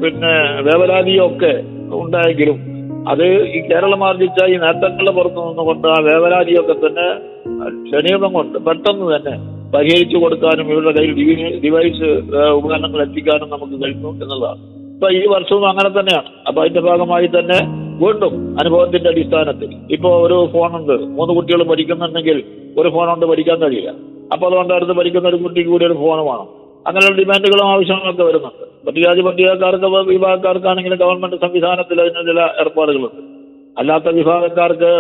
പിന്നെ 0.03 0.33
വേവലാതിയോ 0.61 1.27
ഒക്കെ 1.27 1.53
ഉണ്ടായെങ്കിലും 1.91 2.57
അത് 3.09 3.23
ഈ 3.43 3.59
കേരളം 3.61 4.07
ആർജിച്ച 4.07 4.45
ഈ 4.49 4.55
നേട്ടങ്ങളുടെ 4.55 5.11
പുറത്തു 5.11 5.47
നിന്നുകൊണ്ട് 5.47 5.87
ആ 5.87 5.99
വേവലാതിയൊക്കെ 5.99 6.73
തന്നെ 6.73 7.07
ക്ഷണീകം 7.85 8.33
കൊണ്ട് 8.33 8.57
പെട്ടെന്ന് 8.57 9.15
തന്നെ 9.15 9.35
പരിഹരിച്ചു 9.75 10.17
കൊടുക്കാനും 10.17 10.71
ഇവരുടെ 10.71 10.91
കയ്യിൽ 10.99 11.59
ഡിവൈസ് 11.63 12.09
ഉപകരണങ്ങൾ 12.51 13.01
എത്തിക്കാനും 13.01 13.49
നമുക്ക് 13.49 13.83
കഴിഞ്ഞു 13.83 14.09
എന്നുള്ളതാണ്. 14.23 14.61
ഇപ്പൊ 14.93 15.09
ഈ 15.11 15.23
വർഷവും 15.27 15.69
അങ്ങനെ 15.69 15.89
തന്നെയാണ്. 15.89 16.29
അപ്പൊ 16.47 16.61
അതിന്റെ 16.61 16.79
ഭാഗമായി 16.79 17.27
തന്നെ 17.27 17.59
വീണ്ടും 18.03 18.33
അനുഭവത്തിന്റെ 18.59 19.09
അടിസ്ഥാനത്തിൽ. 19.09 19.69
ഇപ്പോ 19.91 20.09
ഒരു 20.25 20.49
ഫോണുണ്ട്. 20.53 20.93
മൂന്ന് 21.17 21.33
കുട്ടികൾ 21.33 21.63
പഠിക്കുന്നുണ്ടെങ്കിൽ 21.63 22.43
ഒരു 22.77 22.89
ഫോൺ 22.89 23.27
പഠിക്കാൻ 23.29 23.59
കഴിയില്ല. 23.59 23.91
അപ്പൊ 24.33 24.47
അതുകൊണ്ട് 24.47 24.73
അടുത്ത് 24.73 24.93
പഠിക്കുന്ന 24.99 25.27
ഒരു 25.27 25.37
കുട്ടിക്ക് 25.43 25.69
കൂടി 25.69 25.85
ഒരു 25.89 25.93
ഫോൺ 26.01 26.19
വേണം 26.29 26.47
അങ്ങനെയുള്ള 26.87 27.17
ഡിമാൻഡുകളും 27.21 27.65
ആവശ്യങ്ങളൊക്കെ 27.71 28.23
വരുന്നുണ്ട്. 28.23 28.63
പട്ടികജാതി 28.87 29.21
പട്ടികക്കാർക്ക് 29.27 29.87
വിഭാഗക്കാർക്കാണെങ്കിലും 30.13 30.99
ഗവൺമെന്റ് 31.03 31.37
സംവിധാനത്തിൽ 31.45 32.01
അതിന് 32.01 32.21
ചില 32.29 32.39
ഏർപ്പാടുകളുണ്ട്. 32.61 33.21
അല്ലാത്ത 33.79 34.09
വിഭാഗക്കാർക്ക് 34.19 34.91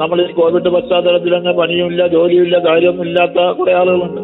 നമ്മൾ 0.00 0.18
ഈ 0.24 0.32
കോവിഡ് 0.38 0.70
പശ്ചാത്തലത്തിൽ 0.74 1.32
തന്നെ 1.36 1.52
പണിയുമില്ല 1.52 2.02
ജോലിയുമില്ല 2.06 2.58
കാര്യമൊന്നും 2.68 3.06
ഇല്ലാത്ത 3.08 3.38
കുറെ 3.58 3.72
ആളുകളുണ്ട്. 3.80 4.22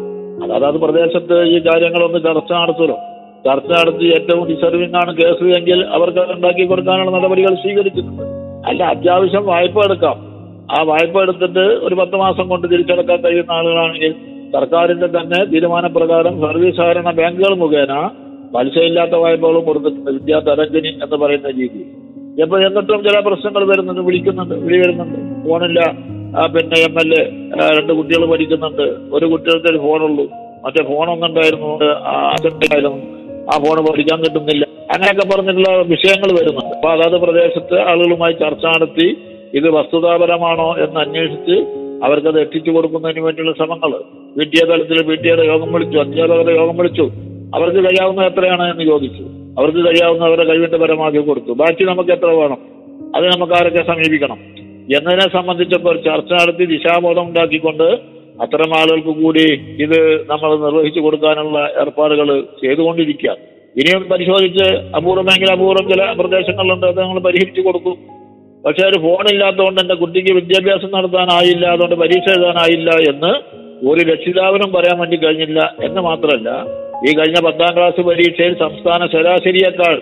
അതായത് 0.55 0.79
പ്രദേശത്ത് 0.85 1.37
ഈ 1.53 1.57
കാര്യങ്ങളൊന്ന് 1.67 2.19
ചർച്ച 2.27 2.51
നടത്തുമല്ലോ 2.51 2.97
ചർച്ച 3.45 3.71
നടത്തി 3.79 4.05
ഏറ്റവും 4.17 4.43
ഡിസർവിംഗ് 4.51 4.97
ആണ് 5.01 5.11
കേസ് 5.17 5.47
എങ്കിൽ 5.57 5.79
അവർക്ക് 5.95 6.19
അത് 6.19 6.31
ഉണ്ടാക്കി 6.37 6.63
കൊടുക്കാനുള്ള 6.69 7.11
നടപടികൾ 7.17 7.55
സ്വീകരിച്ചിട്ടുണ്ട് 7.63 8.23
അല്ല 8.69 8.83
അത്യാവശ്യം 8.93 9.43
വായ്പ 9.45 9.77
എടുക്കാം. 9.87 10.17
ആ 10.75 10.77
വായ്പ 10.91 11.15
എടുത്തിട്ട് 11.21 11.65
ഒരു 11.87 11.95
പത്ത് 11.95 12.15
മാസം 12.15 12.45
കൊണ്ട് 12.49 12.65
തിരിച്ചടക്കാൻ 12.71 13.19
കഴിയുന്ന 13.25 13.51
ആളുകളാണെങ്കിൽ 13.51 14.13
സർക്കാരിന്റെ 14.53 15.07
തന്നെ 15.07 15.39
തീരുമാനപ്രകാരം 15.45 16.41
സർവീസ് 16.41 16.77
സഹകരണ 16.77 17.11
ബാങ്കുകൾ 17.11 17.53
മുഖേന 17.55 17.93
പലിശയില്ലാത്ത 18.55 19.11
വായ്പകളും 19.11 19.63
കൊടുത്തിട്ടുണ്ട് 19.65 20.11
വിദ്യാധരഞ്ജനി 20.11 20.91
എന്ന് 21.03 21.15
പറയുന്ന 21.15 21.49
രീതി. 21.59 21.81
ഇപ്പൊ 22.43 22.57
എന്നിട്ടും 22.59 23.03
ചില 23.07 23.19
പ്രശ്നങ്ങൾ 23.19 23.63
വരുന്നുണ്ട് 23.71 24.01
വിളിക്കുന്നുണ്ട് 24.01 24.55
വിളി 24.55 24.77
വരുന്നുണ്ട്. 24.77 25.19
ഫോണില്ല. 25.49 25.81
പിന്നെ 26.53 26.77
എം 26.87 26.95
എൽ 27.01 27.09
എ 27.19 27.23
രണ്ട് 27.77 27.93
കുട്ടികൾ 27.93 28.25
പഠിക്കുന്നുണ്ട്. 28.31 28.85
ഒരു 29.15 29.25
കുട്ടികൾക്ക് 29.25 29.67
ഒരു 29.71 29.77
ഫോണുള്ളൂ. 29.77 30.25
മറ്റേ 30.65 30.83
ഫോണൊന്നും 30.89 31.27
ഉണ്ടായിരുന്നു. 31.27 31.71
ആ 32.09 32.13
അച്ഛനായിരുന്നു 32.35 33.01
ആ 33.51 33.55
ഫോൺ 33.63 33.79
പഠിക്കാൻ 33.85 34.19
കിട്ടുന്നില്ല. 34.19 34.63
അങ്ങനെയൊക്കെ 34.93 35.25
പറഞ്ഞിട്ടുള്ള 35.31 35.69
വിഷയങ്ങൾ 35.93 36.29
വരുന്നുണ്ട്. 36.39 36.75
അപ്പൊ 36.75 36.89
അതാത് 36.95 37.17
പ്രദേശത്ത് 37.21 37.79
ആളുകളുമായി 37.91 38.33
ചർച്ച 38.33 38.65
നടത്തി 38.65 39.07
ഇത് 39.53 39.69
വസ്തുതാപരമാണോ 39.69 40.75
എന്ന് 40.85 40.99
അന്വേഷിച്ച് 40.99 41.57
അവർക്കത് 42.05 42.39
എത്തിച്ചു 42.41 42.71
കൊടുക്കുന്നതിന് 42.71 43.21
വേണ്ടിയുള്ള 43.25 43.53
ശ്രമങ്ങൾ 43.53 43.91
പി 44.37 44.43
ടി 44.43 44.65
എ 44.65 44.67
തലത്തിൽ 44.67 45.03
പി 45.03 45.15
ടി 45.15 45.27
എയുടെ 45.27 45.41
യോഗം 45.41 45.73
വിളിച്ചു 45.73 45.97
അധ്യാപകരുടെ 45.97 46.51
യോഗം 46.51 46.77
വിളിച്ചു. 46.77 47.11
അവർക്ക് 47.55 47.79
കഴിയാവുന്ന 47.79 48.21
എത്രയാണ് 48.21 48.71
എന്ന് 48.71 48.83
ചോദിച്ചു. 48.83 49.23
അവർക്ക് 49.59 49.77
കഴിയാവുന്ന 49.77 50.25
അവരുടെ 50.25 50.43
കഴിവിന്റെ 50.43 50.77
പരമാവധി 50.77 51.17
കൊടുത്തു. 51.17 51.53
ബാക്കി 51.53 51.83
നമുക്ക് 51.83 52.11
എത്ര 52.11 52.25
വേണം? 52.25 52.57
അത് 53.15 53.25
നമുക്ക് 53.25 53.53
ആരൊക്കെ 53.53 53.83
സമീപിക്കണം? 53.87 54.37
എന്നതിനെ 54.97 55.29
സംബന്ധിച്ചപ്പോൾ 55.33 55.95
ചർച്ച 55.95 56.31
നടത്തി 56.33 56.65
ദിശാബോധം 56.65 57.27
ഉണ്ടാക്കിക്കൊണ്ട് 57.27 57.83
അത്തരം 58.41 58.75
ആളുകൾക്ക് 58.79 59.23
കൂടി 59.23 59.61
ഇത് 59.79 60.25
നമ്മൾ 60.29 60.55
നിർവഹിച്ചു 60.55 60.99
കൊടുക്കാനുള്ള 60.99 61.71
ഏർപ്പാടുകൾ 61.81 62.41
ചെയ്തുകൊണ്ടിരിക്കുക. 62.41 63.29
ഇനിയും 63.77 64.03
പരിശോധിച്ച് 64.03 64.73
അപൂർവമെങ്കിൽ 64.73 65.51
അപൂർവം 65.51 65.89
ചില 65.89 66.11
പ്രദേശങ്ങളിലുണ്ട് 66.11 66.85
അത് 66.85 67.01
ഞങ്ങൾ 67.01 67.19
പരിഹരിച്ചു 67.19 67.61
കൊടുക്കും. 67.61 67.97
പക്ഷെ 68.65 68.87
ഒരു 68.87 68.99
ഫോൺ 68.99 69.25
ഇല്ലാത്തതുകൊണ്ട് 69.31 69.81
എന്റെ 69.81 69.93
കുട്ടിക്ക് 69.93 70.33
വിദ്യാഭ്യാസം 70.33 70.91
നടത്താനായില്ല 70.91 71.67
അതുകൊണ്ട് 71.67 71.95
പരീക്ഷ 71.95 72.37
എഴുതാനായില്ല 72.37 72.89
എന്ന് 72.89 73.64
ഒരു 73.85 74.01
രക്ഷിതാവിനും 74.09 74.69
പറയാൻ 74.71 74.97
വേണ്ടി 74.99 75.17
കഴിഞ്ഞില്ല 75.17 75.59
എന്ന് 75.83 76.01
മാത്രമല്ല 76.01 76.49
ഈ 77.05 77.11
കഴിഞ്ഞ 77.15 77.39
പത്താം 77.45 77.71
ക്ലാസ് 77.77 78.01
പരീക്ഷയിൽ 78.01 78.53
സംസ്ഥാന 78.61 79.07
ശരാശരിയേക്കാൾ 79.13 79.95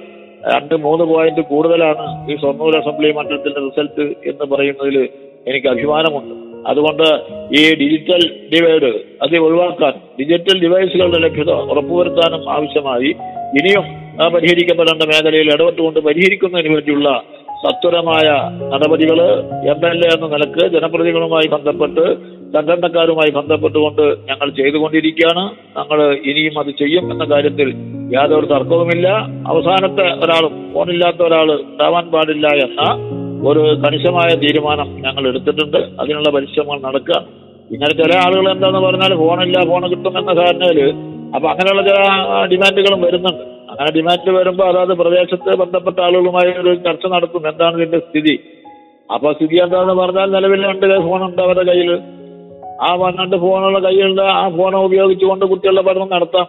രണ്ട് 0.49 0.75
മൂന്ന് 0.85 1.03
പോയിന്റ് 1.09 1.41
കൂടുതലാണ് 1.49 2.05
ഈ 2.29 2.35
ഷൊർണൂർ 2.35 2.73
അസംബ്ലി 2.77 3.11
മണ്ഡലത്തിന്റെ 3.17 3.61
റിസൾട്ട് 3.61 4.05
എന്ന് 4.31 4.45
പറയുന്നതിൽ 4.51 4.97
എനിക്ക് 5.47 5.67
അഭിമാനമുണ്ട്. 5.67 6.33
അതുകൊണ്ട് 6.71 7.07
ഈ 7.53 7.63
ഡിജിറ്റൽ 7.79 8.21
ഡിവൈഡ് 8.51 8.91
അത് 9.21 9.35
ഒഴിവാക്കാൻ 9.39 9.93
ഡിജിറ്റൽ 10.19 10.57
ഡിവൈസുകളുടെ 10.61 11.19
ലഭ്യത 11.25 11.51
ഉറപ്പുവരുത്താനും 11.71 12.43
ആവശ്യമായി 12.49 13.09
ഇനിയും 13.59 13.85
പരിഹരിക്കപ്പെടേണ്ട 14.33 15.03
മേഖലയിൽ 15.11 15.49
ഇടപെട്ടുകൊണ്ട് 15.53 15.99
പരിഹരിക്കുന്നതിന് 15.99 16.71
വേണ്ടിയുള്ള 16.75 17.09
സത്വരമായ 17.63 18.27
നടപടികൾ 18.73 19.19
എം 19.71 19.81
എൽ 19.89 19.99
എ 20.05 20.09
എന്ന 20.15 20.27
നിലയ്ക്ക് 20.33 20.63
ജനപ്രതിനിധികളുമായി 20.73 21.47
ബന്ധപ്പെട്ട് 21.53 22.05
സംഘടനക്കാരുമായി 22.55 23.31
ബന്ധപ്പെട്ടുകൊണ്ട് 23.31 24.01
ഞങ്ങൾ 24.29 24.47
ചെയ്തുകൊണ്ടിരിക്കുകയാണ്. 24.59 25.43
ഞങ്ങൾ 25.77 25.99
ഇനിയും 26.29 26.59
അത് 26.61 26.71
ചെയ്യും 26.81 27.05
എന്ന 27.13 27.23
കാര്യത്തിൽ 27.31 27.69
യാതൊരു 28.15 28.47
തർക്കവുമില്ല. 28.53 29.07
അവസാനത്തെ 29.51 30.05
ഒരാളും 30.23 30.53
ഫോണില്ലാത്ത 30.73 31.21
ഒരാൾ 31.27 31.49
ഉണ്ടാവാൻ 31.51 32.05
പാടില്ല 32.11 32.47
എന്ന 32.65 32.81
ഒരു 33.49 33.63
കണിശമായ 33.83 34.29
തീരുമാനം 34.43 34.89
ഞങ്ങൾ 35.05 35.23
എടുത്തിട്ടുണ്ട്. 35.27 35.79
അതിനുള്ള 36.01 36.29
പരിശ്രമങ്ങൾ 36.35 36.79
നടക്കുക. 36.87 37.19
ഇങ്ങനെ 37.73 37.93
ചില 38.01 38.13
ആളുകൾ 38.25 38.45
എന്താന്ന് 38.51 38.79
പറഞ്ഞാൽ 38.79 39.11
ഫോണില്ല 39.23 39.59
ഫോൺ 39.69 39.83
കിട്ടും 39.91 40.13
എന്ന 40.19 40.31
ധാരണയിൽ 40.41 40.79
അപ്പൊ 41.35 41.47
അങ്ങനെയുള്ള 41.51 41.83
ചില 41.89 41.99
ഡിമാൻഡുകളും 42.51 42.99
വരുന്നുണ്ട്. 43.05 43.43
അങ്ങനെ 43.71 43.91
ഡിമാൻഡ് 43.97 44.31
വരുമ്പോൾ 44.37 44.67
അതായത് 44.71 44.95
പ്രദേശത്ത് 44.99 45.51
ബന്ധപ്പെട്ട 45.61 45.99
ആളുകളുമായി 46.07 46.51
ഒരു 46.61 46.71
ചർച്ച 46.87 47.05
നടത്തും. 47.13 47.43
എന്താണ് 47.51 47.75
ഇതിന്റെ 47.81 47.99
സ്ഥിതി? 47.99 48.35
അപ്പൊ 49.13 49.29
സ്ഥിതി 49.33 49.57
എന്താന്ന് 49.63 49.93
പറഞ്ഞാൽ 49.93 50.27
നിലവിൽ 50.35 50.61
രണ്ട് 50.67 50.85
ഉണ്ട് 50.85 51.41
അവരുടെ 51.45 51.63
കയ്യിൽ 51.71 51.91
ആ 52.81 52.89
രണ്ട് 53.11 53.37
ഫോണുള്ള 53.37 53.79
കയ്യിലുള്ള 53.79 54.21
ആ 54.21 54.49
ഫോൺ 54.49 54.75
ഉപയോഗിച്ചുകൊണ്ട് 54.75 55.45
കുട്ടികളുടെ 55.45 55.81
പഠനം 55.81 56.09
നടത്താം. 56.09 56.47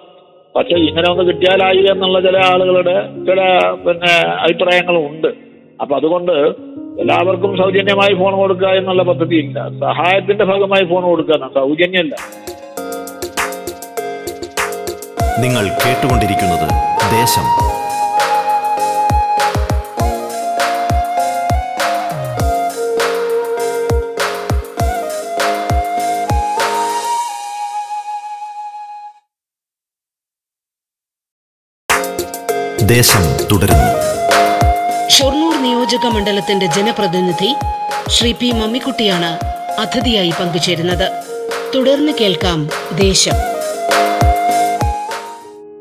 പക്ഷെ 0.54 0.76
ഇങ്ങനെ 0.78 1.10
ഒന്ന് 1.10 1.24
കിട്ടിയാലായി 1.24 1.78
എന്നുള്ള 1.78 2.20
ചില 2.20 2.36
ആളുകളുടെ 2.44 2.94
ചില 3.26 3.40
പിന്നെ 3.86 4.12
അഭിപ്രായങ്ങളും 4.42 5.06
ഉണ്ട് 5.06 5.28
അപ്പൊ 5.80 5.96
അതുകൊണ്ട് 5.96 6.32
എല്ലാവർക്കും 7.00 7.56
സൗജന്യമായി 7.56 8.14
ഫോൺ 8.14 8.36
കൊടുക്കുക 8.36 8.68
എന്നുള്ള 8.68 9.02
പദ്ധതി 9.02 9.36
ഇല്ല 9.36 9.68
സഹായത്തിന്റെ 9.80 10.44
ഭാഗമായി 10.44 10.84
ഫോൺ 10.84 11.02
കൊടുക്കുക 11.02 11.50
സൗജന്യമല്ല 11.54 12.14
നിങ്ങൾ 15.40 15.64
കേട്ടുകൊണ്ടിരിക്കുന്നത് 15.84 16.68
ദേശം 17.10 17.46
ദേശം 32.94 33.46
തുടരുന്നു. 33.52 33.90
ഷൊർണൂർ 35.08 35.62
നിയോജക 35.62 36.06
മണ്ഡലത്തിന്റെ 36.14 36.66
ജനപ്രതിനിധി 36.66 37.54
ശ്രീ 38.08 38.32
പി 38.32 38.52
മമ്മിക്കുട്ടിയാണ് 38.52 39.30
അതിഥിയായി 39.80 40.30
പങ്കുചേരുന്നത്. 40.30 41.10
തുടർന്ന് 41.74 42.12
കേൾക്കാം 42.20 42.68
ദേശം. 43.00 43.36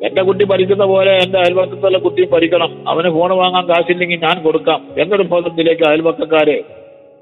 എന്റെ 0.07 0.21
കുട്ടി 0.21 0.45
പഠിക്കുന്ന 0.45 0.85
പോലെ 0.85 1.11
എന്റെ 1.11 1.39
അയൽപക്കത്തുള്ള 1.39 1.97
കുട്ടിയും 1.97 2.29
പഠിക്കണം. 2.29 2.89
അവന് 2.89 3.09
ഫോൺ 3.09 3.37
വാങ്ങാൻ 3.37 3.67
കാശില്ലെങ്കിൽ 3.67 4.19
ഞാൻ 4.19 4.43
കൊടുക്കാം. 4.43 4.87
എന്നൊരു 4.97 5.23
ബോധത്തിലേക്ക് 5.23 5.87
അയൽപക്കക്കാരെ 5.87 6.63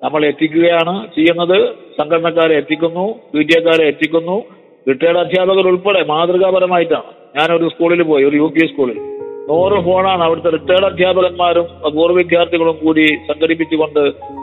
നമ്മൾ 0.03 0.25
എത്തിക്കുകയാണ് 0.25 1.07
ചെയ്യുന്നത്. 1.07 1.69
സംഘടനക്കാരെ 2.00 2.57
എത്തിക്കുന്നു 2.57 3.13
പി 3.33 3.41
ടി 3.41 3.57
എക്കാരെ 3.57 3.88
എത്തിക്കുന്നു. 3.88 4.43
റിട്ടയർഡ് 4.88 5.17
അധ്യാപകർ 5.17 5.67
ഉൾപ്പെടെ 5.67 6.03
മാതൃകാപരമായിട്ടാണ്. 6.03 7.39
ഞാനൊരു 7.39 7.69
സ്കൂളിൽ 7.69 8.03
പോയി 8.03 8.24
ഒരു 8.24 8.36
യു 8.36 8.53
പി 8.55 8.67
സ്കൂളിൽ. 8.67 9.20
നൂറ് 9.50 9.77
ഫോണാണ് 9.86 10.24
അവിടുത്തെ 10.24 10.50
റിട്ടയർഡ് 10.50 10.86
അധ്യാപകന്മാരും 10.86 11.67
പൂർവ 11.95 12.15
വിദ്യാർത്ഥികളും 12.17 12.77
കൂടി 12.83 13.05
സംഘടിപ്പിച്ചുകൊണ്ട് 13.29 14.00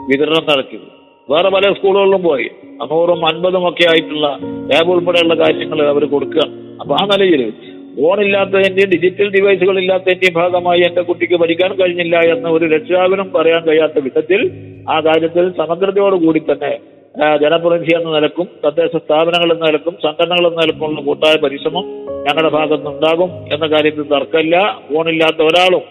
വിതരണം 0.09 0.43
നടത്തിയത്. 0.49 0.87
വേറെ 1.29 1.49
പല 1.49 1.73
സ്കൂളുകളിലും 1.73 2.23
പോയി. 2.23 2.47
നൂറും 2.91 3.25
അൻപതും 3.29 3.69
ഒക്കെ 3.69 3.85
ആയിട്ടുള്ള 3.91 4.27
ലാബ് 4.71 4.91
ഉൾപ്പെടെയുള്ള 4.91 5.35
കാര്യങ്ങൾ 5.35 5.87
അവർ 5.87 6.05
കൊടുക്കുക. 6.05 6.45
അപ്പൊ 6.81 6.95
ആ 6.95 7.03
നിലയിൽ 7.11 7.53
ഫോണില്ലാത്തതിന്റെയും 7.97 8.89
ഡിജിറ്റൽ 8.89 9.27
ഡിവൈസുകൾ 9.29 9.79
ഇല്ലാത്തതിന്റെയും 9.79 10.33
ഭാഗമായി 10.33 10.81
എന്റെ 10.81 11.01
കുട്ടിക്ക് 11.01 11.35
പഠിക്കാൻ 11.35 11.71
കഴിഞ്ഞില്ല 11.73 12.17
എന്ന് 12.33 12.49
ഒരു 12.49 12.65
രക്ഷിതാവിനും 12.65 13.31
പറയാൻ 13.35 13.61
കഴിയാത്ത 13.67 13.99
വിധത്തിൽ 13.99 14.41
ആ 14.89 14.99
കാര്യത്തിൽ 14.99 15.53
സമഗ്രതയോടുകൂടി 15.57 16.39
തന്നെ 16.39 16.73
ജനപ്രതിനിധി 17.15 17.93
എന്ന 17.97 18.09
നിലക്കും 18.15 18.47
തദ്ദേശ 18.63 18.91
സ്ഥാപനങ്ങൾ 19.03 19.49
എന്ന 19.53 19.63
നിലക്കും 19.65 19.95
സംഘടനകൾ 20.03 20.45
എന്ന 20.47 20.59
നിലക്കുമുള്ള 20.61 21.01
കൂട്ടായ 21.01 21.35
പരിശ്രമം 21.45 21.85
ഞങ്ങളുടെ 22.25 22.51
ഭാഗത്ത് 22.57 22.87
ഉണ്ടാകും 22.87 23.29
എന്ന 23.53 23.65
കാര്യത്തിൽ 23.67 24.05
തർക്കമില്ല. 24.13 24.55
ഫോണില്ലാത്ത 24.87 25.41
ഒരാളും 25.41 25.83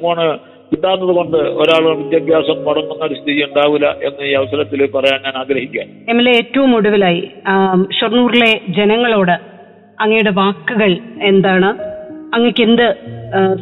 ഫോണ് 0.00 0.26
കിട്ടാത്തത് 0.72 1.12
കൊണ്ട് 1.18 1.36
ഒരാൾ 1.62 1.84
വിദ്യാഭ്യാസം 2.00 2.58
മുടങ്ങുന്ന 2.66 3.02
ഒരു 3.04 3.14
സ്ഥിതി 3.14 3.40
ഉണ്ടാവില്ല 3.42 3.86
എന്ന് 4.08 4.24
ഈ 4.24 4.32
അവസരത്തിൽ 4.32 4.80
പറയാൻ 4.86 5.18
ഞാൻ 5.26 5.36
ആഗ്രഹിക്കുക 5.42 5.82
എം 6.12 6.18
എൽ 6.20 6.28
എ 6.28 6.32
ഏറ്റവും 6.32 6.70
ഒടുവിലായി 6.76 7.22
ഷൊർണൂറിലെ 7.98 8.50
ജനങ്ങളോട് 8.78 9.36
അങ്ങയുടെ 9.98 10.30
വാക്കുകൾ 10.30 10.92
എന്താണ്? 11.22 11.70
അങ്ങക്ക് 12.34 12.62
എന്ത് 12.62 12.86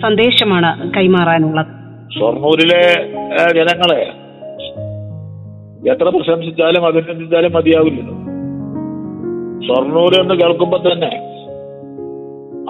സന്ദേശമാണ് 0.03 0.71
കൈമാറാനുള്ളത്? 0.97 1.71
ഷൊർണൂരിലെ 2.19 2.83
ജനങ്ങളെ 3.59 4.01
എത്ര 5.87 6.09
പ്രശംസിച്ചാലും 6.09 6.87
അഭിനന്ദിച്ചാലും 6.87 7.53
മതിയാവില്ലല്ലോ 7.53 8.15
ഷൊർണൂർ 9.67 10.21
എന്ന് 10.21 10.35
കേൾക്കുമ്പോ 10.35 10.79
തന്നെ 10.79 11.11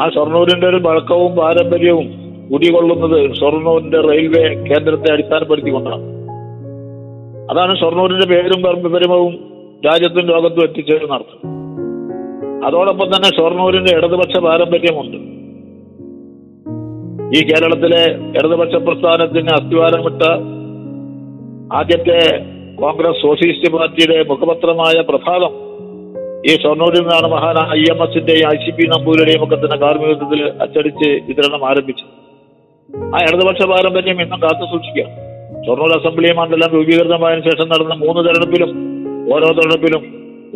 ആ 0.03 0.09
ഷൊർണൂരിന്റെ 0.09 0.67
ഒരു 0.69 0.77
പഴക്കവും 0.77 1.37
പാരമ്പര്യവും 1.37 2.07
കുടികൊള്ളുന്നത് 2.53 3.35
ഷൊർണൂരിന്റെ 3.35 4.01
റെയിൽവേ 4.01 4.43
കേന്ദ്രത്തെ 4.55 5.13
അടിസ്ഥാനപ്പെടുത്തിക്കൊണ്ടാണ്. 5.13 6.03
അതാണ് 7.51 7.79
ഷൊർണൂരിന്റെ 7.79 8.27
പേരും 8.27 8.93
പെരുമവും 8.93 9.35
രാജ്യത്തും 9.87 10.27
ലോകത്തും 10.27 10.63
എത്തിച്ചേരുന്ന 10.63 11.15
അർത്ഥം. 11.15 11.41
അതോടൊപ്പം 12.67 13.07
തന്നെ 13.07 13.37
ഷൊർണൂരിന്റെ 13.37 13.97
ഇടതുപക്ഷ 13.97 14.39
പാരമ്പര്യമുണ്ട്. 14.39 15.19
ഈ 17.39 17.41
കേരളത്തിലെ 17.43 18.03
ഇടതുപക്ഷ 18.29 18.75
പ്രസ്ഥാനത്തിന് 18.75 19.49
അസ്ഥിവാരമിട്ട 19.55 20.23
ആദ്യത്തെ 21.73 22.58
കോൺഗ്രസ് 22.81 23.23
സോഷ്യലിസ്റ്റ് 23.23 23.69
പാർട്ടിയുടെ 23.75 24.17
മുഖപത്രമായ 24.29 24.97
പ്രഭാതം. 25.09 25.53
ഈ 26.49 26.53
ഷൊർണൂരിൽ 26.63 27.01
നിന്നാണ് 27.01 27.29
മഹാനായ 27.33 27.79
ഇ 27.83 27.85
എം 27.93 28.01
എസിന്റെയും 28.05 28.47
ഐ 28.51 28.57
സി 28.65 28.71
പി 28.71 28.85
നമ്പൂരിയുടെയും 28.87 29.45
ഒക്കെ 29.45 29.57
തന്നെ 29.57 29.77
കാർമ്മികത്വത്തിൽ 29.77 30.41
അച്ചടിച്ച് 30.65 31.09
വിതരണം 31.29 31.63
ആരംഭിച്ചത്. 31.71 32.13
ആ 33.15 33.19
ഇടതുപക്ഷ 33.25 33.63
പാരമ്പര്യം 33.73 34.23
ഇന്നും 34.23 34.43
കാത്തു 34.43 34.67
സൂക്ഷിക്കാം. 34.73 35.09
ഷൊർണൂർ 35.67 35.93
അസംബ്ലി 35.99 36.33
മണ്ഡലം 36.33 36.71
രൂപീകൃതമായതിനു 36.75 37.45
ശേഷം 37.51 37.69
നടന്ന 37.69 37.95
മൂന്ന് 38.05 38.21
തെരഞ്ഞെടുപ്പിലും 38.27 38.71
ഓരോ 39.35 39.49
തെരഞ്ഞെടുപ്പിലും 39.49 40.03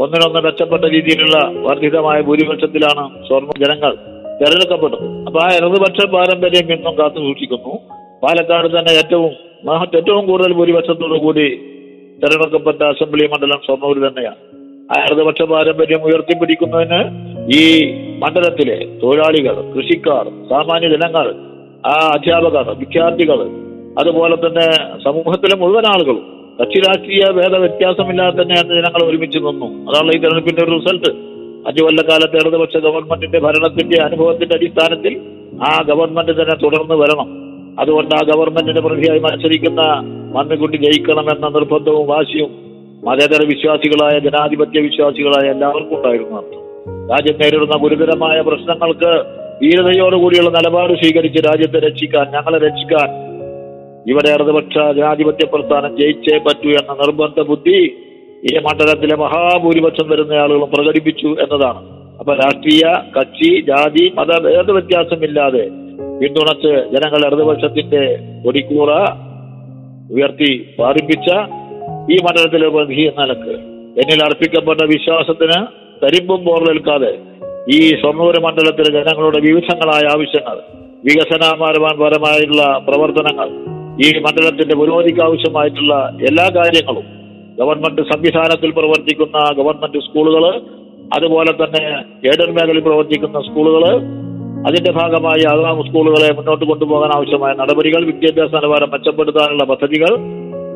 ഒന്നിനൊന്ന് 0.02 0.40
മെച്ചപ്പെട്ട 0.44 0.84
രീതിയിലുള്ള 0.84 1.36
വർദ്ധിതമായ 1.66 2.20
ഭൂരിപക്ഷത്തിലാണ് 2.20 3.02
ഷൊർണൂർ 3.28 3.56
ജനങ്ങൾ 3.64 3.92
തെരഞ്ഞെടുക്കപ്പെട്ടത്. 4.40 5.06
അപ്പൊ 5.26 5.40
ആ 5.40 5.48
ഇടതുപക്ഷ 5.58 6.06
പാരമ്പര്യം 6.14 6.72
ഇന്നും 6.76 6.94
കാത്തു 6.98 7.20
സൂക്ഷിക്കുന്നു. 7.26 7.74
പാലക്കാട് 8.22 8.68
തന്നെ 8.78 8.92
ഏറ്റവും 9.02 9.32
ഏറ്റവും 9.98 10.26
കൂടുതൽ 10.26 10.52
ഭൂരിപക്ഷത്തോടു 10.52 11.18
കൂടി 11.18 11.48
തെരഞ്ഞെടുക്കപ്പെട്ട 12.22 12.82
അസംബ്ലി 12.82 13.26
മണ്ഡലം 13.26 13.60
ഷൊർണൂർ 13.66 13.96
തന്നെയാണ്. 14.06 14.40
ഇടതുപക്ഷ 15.02 15.42
പാരമ്പര്യം 15.42 16.02
ഉയർത്തിപ്പിടിക്കുന്നതിന് 16.04 17.00
ഈ 17.58 17.62
മണ്ഡലത്തിലെ 18.18 18.98
തൊഴിലാളികൾ 19.02 19.56
കൃഷിക്കാർ 19.74 20.24
സാമാന്യ 20.24 20.88
ജനങ്ങൾ 20.88 21.26
ആ 21.86 21.94
അധ്യാപകർ 22.16 22.70
വിദ്യാർത്ഥികൾ 22.78 23.38
അതുപോലെ 24.00 24.36
തന്നെ 24.36 24.66
സമൂഹത്തിലെ 25.04 25.56
മുഴുവൻ 25.56 25.86
ആളുകളും 25.86 26.26
കക്ഷി 26.60 26.78
രാഷ്ട്രീയ 26.78 27.24
ഭേദ 27.32 27.54
വ്യത്യാസമില്ലാതെ 27.56 28.42
തന്നെ 28.42 28.54
അന്ന് 28.54 28.74
ജനങ്ങൾ 28.74 29.08
ഒരുമിച്ച് 29.08 29.38
നിന്നു. 29.38 29.68
അതാണ് 29.88 30.10
ഈ 30.16 30.18
തെരഞ്ഞെടുപ്പിന്റെ 30.18 30.64
ഒരു 30.64 30.72
റിസൾട്ട്. 30.78 31.10
അഞ്ചു 31.68 31.82
കൊല്ലക്കാലത്തെ 31.82 32.36
ഇടതുപക്ഷ 32.36 32.76
ഗവൺമെന്റിന്റെ 32.76 33.38
ഭരണത്തിന്റെ 33.38 34.02
അനുഭവത്തിന്റെ 34.02 34.54
അടിസ്ഥാനത്തിൽ 34.54 35.14
ആ 35.68 35.82
ഗവൺമെന്റ് 35.88 36.32
തന്നെ 36.32 36.54
തുടർന്ന് 36.64 36.94
വരണം. 36.94 37.51
അതുകൊണ്ട് 37.80 38.14
ആ 38.14 38.22
ഗവൺമെന്റിന്റെ 38.22 38.80
പ്രതിയായി 38.80 39.20
മത്സരിക്കുന്ന 39.20 39.82
മണ്ണിക്കുട്ടി 40.34 40.78
ജയിക്കണമെന്ന 40.84 41.46
നിർബന്ധവും 41.48 42.06
വാശിയും 42.06 42.50
മതേതര 43.02 43.42
വിശ്വാസികളായ 43.44 44.18
ജനാധിപത്യ 44.18 44.80
വിശ്വാസികളായ 44.80 45.46
എല്ലാവർക്കും 45.50 45.96
ഉണ്ടായിരുന്നു 45.96 46.36
അർത്ഥം 46.36 46.60
രാജ്യം 47.10 47.36
നേരിടുന്ന 47.40 47.76
ഗുരുതരമായ 47.76 48.38
പ്രശ്നങ്ങൾക്ക് 48.40 49.12
ധീരതയോടുകൂടിയുള്ള 49.62 50.50
നിലപാട് 50.50 50.92
സ്വീകരിച്ച് 50.92 51.40
രാജ്യത്തെ 51.48 51.78
രക്ഷിക്കാൻ 51.78 52.26
ഞങ്ങളെ 52.30 52.58
രക്ഷിക്കാൻ 52.58 53.08
ഇവിടെ 54.06 54.30
ഇടതുപക്ഷ 54.34 54.76
ജനാധിപത്യ 54.92 55.46
പ്രസ്ഥാനം 55.46 55.92
ജയിച്ചേ 55.98 56.38
പറ്റൂ 56.38 56.70
എന്ന 56.80 56.92
നിർബന്ധ 57.02 57.40
ബുദ്ധി 57.50 57.78
ഈ 58.44 58.52
മണ്ഡലത്തിലെ 58.58 59.16
മഹാഭൂരിപക്ഷം 59.16 60.06
വരുന്ന 60.08 60.32
ആളുകളും 60.34 60.70
പ്രകടിപ്പിച്ചു 60.70 61.30
എന്നതാണ്. 61.44 61.80
അപ്പൊ 62.20 62.32
രാഷ്ട്രീയ 62.34 62.84
കക്ഷി 63.16 63.50
ജാതി 63.68 64.04
മത 64.18 64.40
ഭേദ 64.44 64.70
വ്യത്യാസമില്ലാതെ 64.70 65.64
പിന്തുണച്ച് 66.22 66.72
ജനങ്ങൾ 66.92 67.20
ഇടതുപക്ഷത്തിന്റെ 67.26 68.02
കൊടിക്കൂറ 68.44 68.90
ഉയർത്തി 70.10 70.50
പാറിപ്പിച്ച 70.78 71.28
ഈ 72.10 72.16
മണ്ഡലത്തിലെ 72.16 72.68
പ്രതിനിധി 72.68 73.06
നിലയ്ക്ക് 73.18 73.54
എന്നിൽ 73.96 74.20
അർപ്പിക്കപ്പെട്ട 74.24 74.82
വിശ്വാസത്തിന് 74.84 75.58
തരിമ്പും 76.02 76.40
പോർലേൽക്കാതെ 76.44 77.10
ഈ 77.68 77.80
ഷൊർണൂർ 78.00 78.36
മണ്ഡലത്തിലെ 78.40 78.90
ജനങ്ങളുടെ 78.90 79.40
വിവിധങ്ങളായ 79.40 80.04
ആവശ്യങ്ങൾ 80.06 80.56
വികസനപരമായിട്ടുള്ള 81.04 82.62
പ്രവർത്തനങ്ങൾ 82.86 83.48
ഈ 84.00 84.08
മണ്ഡലത്തിന്റെ 84.20 84.74
പുരോഗതിക്ക് 84.74 85.22
ആവശ്യമായിട്ടുള്ള 85.22 85.94
എല്ലാ 86.28 86.46
കാര്യങ്ങളും 86.48 87.06
ഗവൺമെന്റ് 87.58 88.02
സംവിധാനത്തിൽ 88.02 88.70
പ്രവർത്തിക്കുന്ന 88.70 89.38
ഗവൺമെന്റ് 89.56 89.98
സ്കൂളുകൾ 89.98 90.44
അതുപോലെ 91.16 91.52
തന്നെ 91.52 91.84
എയ്ഡഡ് 92.24 92.54
മേഖലയിൽ 92.56 92.84
പ്രവർത്തിക്കുന്ന 92.84 93.40
സ്കൂളുകൾ 93.40 93.84
അതിന്റെ 94.68 94.90
ഭാഗമായി 94.98 95.44
അതാം 95.52 95.78
സ്കൂളുകളെ 95.86 96.28
മുന്നോട്ട് 96.38 96.64
കൊണ്ടുപോകാൻ 96.70 97.10
ആവശ്യമായ 97.16 97.52
നടപടികൾ 97.60 98.02
വിദ്യാഭ്യാസ 98.10 98.52
നിലവാരം 98.56 98.90
മെച്ചപ്പെടുത്താനുള്ള 98.94 99.64
പദ്ധതികൾ 99.70 100.12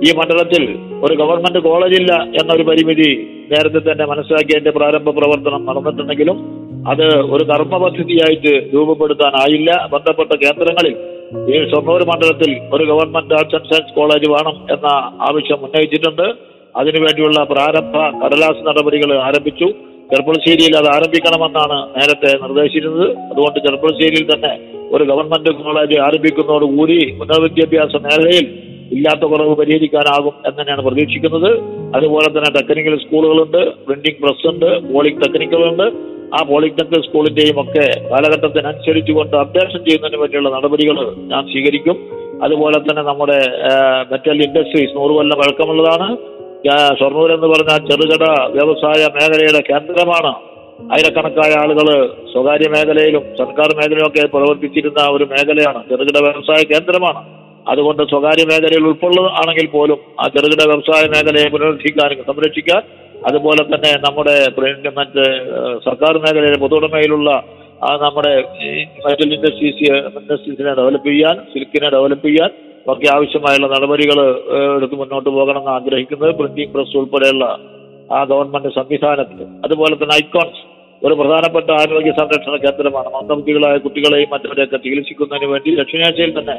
ഈ 0.06 0.10
മണ്ഡലത്തിൽ 0.18 0.62
ഒരു 1.04 1.14
ഗവൺമെന്റ് 1.20 1.60
കോളേജില്ല 1.66 2.12
എന്നൊരു 2.40 2.64
പരിമിതി 2.68 3.10
നേരത്തെ 3.52 3.80
തന്നെ 3.86 4.04
മനസ്സിലാക്കിയതിന്റെ 4.12 4.72
പ്രാരംഭ 4.78 5.08
പ്രവർത്തനം 5.18 5.62
നടന്നിട്ടുണ്ടെങ്കിലും 5.68 6.38
അത് 6.92 7.06
ഒരു 7.34 7.44
കർമ്മ 7.50 7.74
പദ്ധതിയായിട്ട് 7.84 8.52
രൂപപ്പെടുത്താനായില്ല. 8.74 9.70
ബന്ധപ്പെട്ട 9.92 10.32
കേന്ദ്രങ്ങളിൽ 10.42 10.94
ഈ 11.52 11.56
ഷൊർണൂർ 11.70 12.02
മണ്ഡലത്തിൽ 12.10 12.50
ഒരു 12.74 12.84
government 12.90 13.34
arts 13.38 13.56
and 13.58 13.70
science 13.70 13.94
college 13.98 14.28
വേണം 14.34 14.56
എന്ന 14.74 14.88
ആവശ്യം 15.28 15.60
ഉന്നയിച്ചിട്ടുണ്ട്. 15.66 16.26
അതിനുവേണ്ടിയുള്ള 16.80 17.40
പ്രാരംഭ 17.52 17.96
കടലാസ് 18.22 18.62
നടപടികൾ 18.68 19.10
ആരംഭിച്ചു. 19.28 19.68
ചെറുപ്പുളശ്ശേരിയിൽ 20.12 20.76
അത് 20.76 20.86
ആരംഭിക്കണമെന്നാണ് 20.86 22.00
നേരത്തെ 22.00 22.38
നിർദ്ദേശിച്ചിരുന്നത്. 22.42 23.16
അതുകൊണ്ട് 23.16 23.58
ചെറുപ്പുളശ്ശേരിയിൽ 23.58 24.34
തന്നെ 24.34 24.58
ഒരു 24.90 25.04
ഗവൺമെന്റ് 25.04 25.50
കോളേജ് 25.50 26.00
ആരംഭിക്കുന്നതോടുകൂടി 26.00 27.16
ഉന്നത 27.20 27.40
വിദ്യാഭ്യാസ 27.40 27.96
മേഖലയിൽ 27.96 28.58
ഇല്ലാത്ത 28.92 29.20
കുറവ് 29.20 29.56
പരിഹരിക്കാനാകും 29.56 30.32
എന്ന് 30.46 30.60
തന്നെയാണ് 30.60 30.82
പ്രതീക്ഷിക്കുന്നത്. 30.82 31.58
അതുപോലെ 31.96 32.28
തന്നെ 32.28 32.50
ടെക്നിക്കൽ 32.60 32.98
സ്കൂളുകളുണ്ട് 32.98 33.70
പ്രിന്റിംഗ് 33.70 34.22
പ്രസ് 34.22 34.46
ഉണ്ട് 34.46 34.94
പോളിംഗ് 34.94 35.20
ടെക്നിക്കലുണ്ട്. 35.20 36.16
ആ 36.34 36.44
പോളിടെക്നിക് 36.48 37.02
സ്കൂളിന്റെയും 37.02 37.60
ഒക്കെ 37.60 38.08
കാലഘട്ടത്തിനനുസരിച്ചുകൊണ്ട് 38.10 39.36
അപ്ഡേഷൻ 39.36 39.84
ചെയ്യുന്നതിന് 39.84 40.16
വേണ്ടിയുള്ള 40.16 40.48
നടപടികൾ 40.48 41.14
ഞാൻ 41.14 41.44
സ്വീകരിക്കും. 41.44 41.96
അതുപോലെ 42.42 42.78
തന്നെ 42.78 43.02
നമ്മുടെ 43.02 43.38
മെറ്റൽ 44.10 44.42
ഇൻഡസ്ട്രീസ് 44.42 44.96
നൂറ് 44.96 45.10
കൊല്ലം 45.10 45.38
പഴക്കമുള്ളതാണ്. 45.38 46.02
ആ, 46.02 46.35
ഷൊർണൂർ 46.98 47.30
എന്ന് 47.36 47.48
പറഞ്ഞാൽ 47.52 47.80
ചെറുകിട 47.88 48.24
വ്യവസായ 48.56 49.02
മേഖലയുടെ 49.16 49.60
കേന്ദ്രമാണ്. 49.70 50.32
ആയിരക്കണക്കായ 50.94 51.52
ആളുകൾ 51.62 51.88
സ്വകാര്യ 52.32 52.66
മേഖലയിലും 52.74 53.24
സർക്കാർ 53.40 53.70
മേഖലയിലും 53.78 54.06
ഒക്കെ 54.08 54.24
പ്രവർത്തിച്ചിരുന്ന 54.34 55.00
ഒരു 55.16 55.24
മേഖലയാണ്. 55.32 55.80
ചെറുകിട 55.90 56.18
വ്യവസായ 56.26 56.60
കേന്ദ്രമാണ്. 56.72 57.22
അതുകൊണ്ട് 57.72 58.02
സ്വകാര്യ 58.12 58.44
മേഖലയിൽ 58.50 58.84
ഉൾപ്പെടുന്നത് 58.88 59.30
ആണെങ്കിൽ 59.40 59.66
പോലും 59.76 60.00
ആ 60.22 60.26
ചെറുകിട 60.34 60.62
വ്യവസായ 60.70 61.04
മേഖലയെ 61.14 61.46
പുനരുദ്ധിക്കാൻ 61.54 62.10
സംരക്ഷിക്കാൻ 62.30 62.82
അതുപോലെ 63.28 63.62
തന്നെ 63.72 63.92
നമ്മുടെ 64.06 64.36
മറ്റ് 64.98 65.24
സർക്കാർ 65.86 66.14
മേഖലയിലെ 66.24 66.58
പൊതുടമയിലുള്ള 66.64 67.30
നമ്മുടെ 68.04 68.32
ഇൻഡസ്ട്രീസ് 69.24 69.88
ഇൻഡസ്ട്രീസിനെ 70.20 70.72
ഡെവലപ്പ് 70.80 71.08
ചെയ്യാൻ 71.10 71.36
സിൽക്കിനെ 71.52 71.88
ഡെവലപ്പ് 71.96 72.26
ചെയ്യാൻ 72.28 72.50
ഒക്കെ 72.92 73.06
ആവശ്യമായുള്ള 73.14 73.66
നടപടികൾ 73.74 74.18
എടുത്ത് 74.76 74.96
മുന്നോട്ട് 75.00 75.30
പോകണമെന്ന് 75.36 75.72
ആഗ്രഹിക്കുന്നത് 75.76 76.32
പ്രിന്റിംഗ് 76.40 76.72
പ്രസ് 76.74 76.96
ഉൾപ്പെടെയുള്ള 77.00 77.44
ആ 78.16 78.18
ഗവൺമെന്റ് 78.32 78.70
സംവിധാനത്തിൽ 78.78 79.40
അതുപോലെ 79.66 79.94
തന്നെ 80.02 80.14
ഐക്കോൺസ് 80.22 80.62
ഒരു 81.06 81.14
പ്രധാനപ്പെട്ട 81.20 81.68
ആരോഗ്യ 81.80 82.12
സംരക്ഷണ 82.18 82.54
കേന്ദ്രമാണ്. 82.64 83.08
മന്ദബുദ്ധികളായ 83.16 83.76
കുട്ടികളെയും 83.84 84.30
മറ്റവരെയൊക്കെ 84.34 84.78
ചികിത്സിക്കുന്നതിന് 84.84 85.48
വേണ്ടി 85.52 85.74
ദക്ഷിണേഷ്യയിൽ 85.80 86.32
തന്നെ 86.38 86.56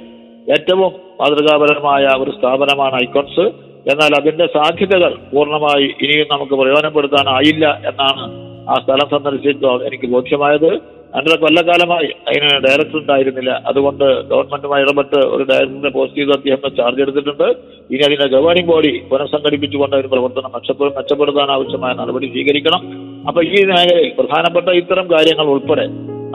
ഏറ്റവും 0.55 0.91
മാതൃകാപരമായ 1.21 2.03
ഒരു 2.23 2.31
സ്ഥാപനമാണ് 2.37 2.95
ഐക്കോൺസ്. 3.05 3.45
എന്നാൽ 3.91 4.11
അതിന്റെ 4.19 4.45
സാധ്യതകൾ 4.57 5.11
പൂർണമായി 5.31 5.87
ഇനിയും 6.03 6.27
നമുക്ക് 6.33 6.55
പ്രയോജനപ്പെടുത്താനായില്ല 6.61 7.65
എന്നാണ് 7.89 8.25
ആ 8.71 8.75
സ്ഥലം 8.83 9.07
സന്ദർശിച്ചപ്പോൾ 9.15 9.81
എനിക്ക് 9.87 10.07
ബോധ്യമായത്. 10.13 10.71
രണ്ടര 11.17 11.35
കൊല്ലക്കാലമായി. 11.35 12.09
അതിന് 12.27 12.49
ഡയറക്ടർ 12.65 12.97
ഉണ്ടായിരുന്നില്ല. 13.01 13.51
അതുകൊണ്ട് 13.69 14.05
ഗവൺമെന്റുമായി 14.31 14.83
ഇടപെട്ട് 14.85 15.19
ഒരു 15.35 15.43
ഡയറക്ടറിനെ 15.51 15.91
പോസ്റ്റ് 15.97 16.17
ചെയ്ത് 16.17 16.33
അദ്ദേഹം 16.37 16.75
ചാർജ് 16.79 17.01
എടുത്തിട്ടുണ്ട്. 17.05 17.47
ഇനി 17.93 18.01
അതിന്റെ 18.07 18.27
ഗവേണിംഗ് 18.33 18.69
ബോഡി 18.71 18.91
പുനഃസംഘടിപ്പിച്ചുകൊണ്ട് 19.11 19.95
ഒരു 19.95 20.07
പ്രവർത്തനം 20.07 20.51
മെച്ചപ്പെടു 20.55 20.91
മെച്ചപ്പെടുത്താൻ 20.97 21.51
ആവശ്യമായ 21.51 21.93
നടപടി 21.93 22.27
സ്വീകരിക്കണം. 22.27 22.83
അപ്പൊ 23.27 23.41
ഈ 23.41 23.57
മേഖലയിൽ 23.71 24.11
പ്രധാനപ്പെട്ട 24.19 24.69
ഇത്തരം 24.81 25.07
കാര്യങ്ങൾ 25.13 25.47
ഉൾപ്പെടെ 25.55 25.85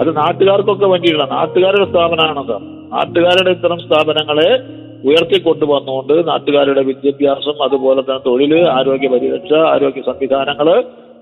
അത് 0.01 0.17
നാട്ടുകാർക്കൊക്കെ 0.17 0.87
വേണ്ടിയുള്ള 0.87 1.25
നാട്ടുകാരുടെ 1.25 1.87
സ്ഥാപനമാണോ 1.91 2.43
സാർ 2.51 2.61
നാട്ടുകാരുടെ 2.93 3.51
ഇത്തരം 3.51 3.79
സ്ഥാപനങ്ങളെ 3.79 4.51
ഉയർത്തിക്കൊണ്ടുവന്നുകൊണ്ട് 5.05 6.29
നാട്ടുകാരുടെ 6.29 6.83
വിദ്യാഭ്യാസം 6.83 7.57
അതുപോലെ 7.63 8.01
തന്നെ 8.01 8.23
തൊഴിൽ 8.27 8.53
ആരോഗ്യ 8.69 9.09
പരിരക്ഷ 9.09 9.53
ആരോഗ്യ 9.75 10.03
സംവിധാനങ്ങൾ 10.03 10.69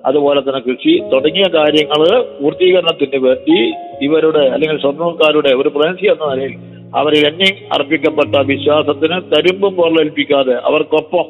അതുപോലെ 0.05 0.41
തന്നെ 0.41 0.61
കൃഷി 0.61 0.93
തുടങ്ങിയ 1.13 1.45
കാര്യങ്ങൾ 1.55 2.01
പൂർത്തീകരണത്തിന് 2.43 3.19
വേണ്ടി 3.25 3.59
ഇവരുടെ 4.03 4.39
അല്ലെങ്കിൽ 4.39 4.81
സ്വർണക്കാരുടെ 4.81 5.49
ഒരു 5.55 5.69
പ്രതിനിധി 5.69 6.07
എന്ന 6.07 6.35
നിലയിൽ 6.35 6.55
അവരിൽ 6.95 7.27
എന്നെയും 7.27 7.57
അർപ്പിക്കപ്പെട്ട 7.75 8.37
വിശ്വാസത്തിന് 8.47 9.23
തരുമ്പും 9.33 9.77
പോറലേൽപ്പിക്കാതെ 9.77 10.55
അവർക്കൊപ്പം 10.65 11.27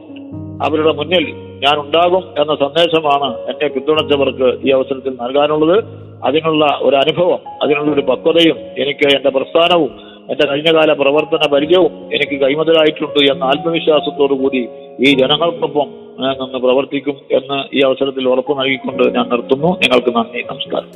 അവരുടെ 0.65 0.93
മുന്നിൽ 0.93 1.25
ഞാൻ 1.65 1.77
ഉണ്ടാകും 1.81 2.25
എന്ന 2.39 2.55
സന്ദേശമാണ് 2.55 3.29
എന്നെ 3.49 3.69
പിന്തുണച്ചവർക്ക് 3.69 4.69
ഈ 4.69 4.71
അവസരത്തിൽ 4.71 5.13
നൽകാനുള്ളത്. 5.21 5.77
അതിനുള്ള 6.25 6.79
ഒരു 6.83 6.97
അനുഭവം 6.97 7.41
അതിനുള്ള 7.63 7.91
ഒരു 7.93 8.01
പക്വതയും 8.01 8.59
എനിക്ക് 8.77 9.17
എന്റെ 9.17 9.31
പ്രസ്ഥാനവും 9.31 9.93
എന്റെ 10.31 10.47
കഴിഞ്ഞകാല 10.47 10.93
പ്രവർത്തന 10.93 11.49
പരിചയവും 11.49 12.11
എനിക്ക് 12.15 12.41
കൈമുതലായിട്ടുണ്ട് 12.41 13.33
എന്ന 13.33 13.45
ആത്മവിശ്വാസത്തോടു 13.45 14.35
കൂടി 14.35 14.69
ഈ 15.01 15.15
ജനങ്ങൾക്കൊപ്പം 15.15 15.87
ഞാൻ 16.21 16.33
നിന്ന് 16.33 16.59
പ്രവർത്തിക്കും 16.59 17.17
എന്ന് 17.33 17.77
ഈ 17.77 17.81
അവസരത്തിൽ 17.81 18.29
ഉറപ്പു 18.29 18.55
നൽകിക്കൊണ്ട് 18.55 19.03
ഞാൻ 19.15 19.29
നിർത്തുന്നു. 19.29 19.67
നിങ്ങൾക്ക് 19.67 20.17
നന്ദി 20.17 20.43
നമസ്കാരം. 20.43 20.91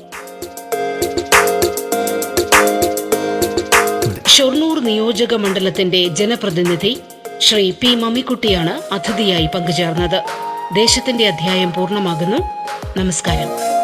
ഷൊർണൂർ 4.29 4.85
നിയോജക 4.85 5.35
മണ്ഡലത്തിന്റെ 5.35 6.07
ജനപ്രതിനിധി 6.07 6.99
ശ്രീ 7.39 7.71
പി 7.71 7.95
മമ്മിക്കുട്ടിയാണ് 7.95 8.95
അതിഥിയായി 8.95 9.47
പങ്കുചേർന്നത്. 9.55 10.23
ദേശത്തിന്റെ 10.77 11.27
അധ്യായം 11.27 11.73
പൂർണമാകുന്നു. 11.73 12.37
നമസ്കാരം. 12.99 13.75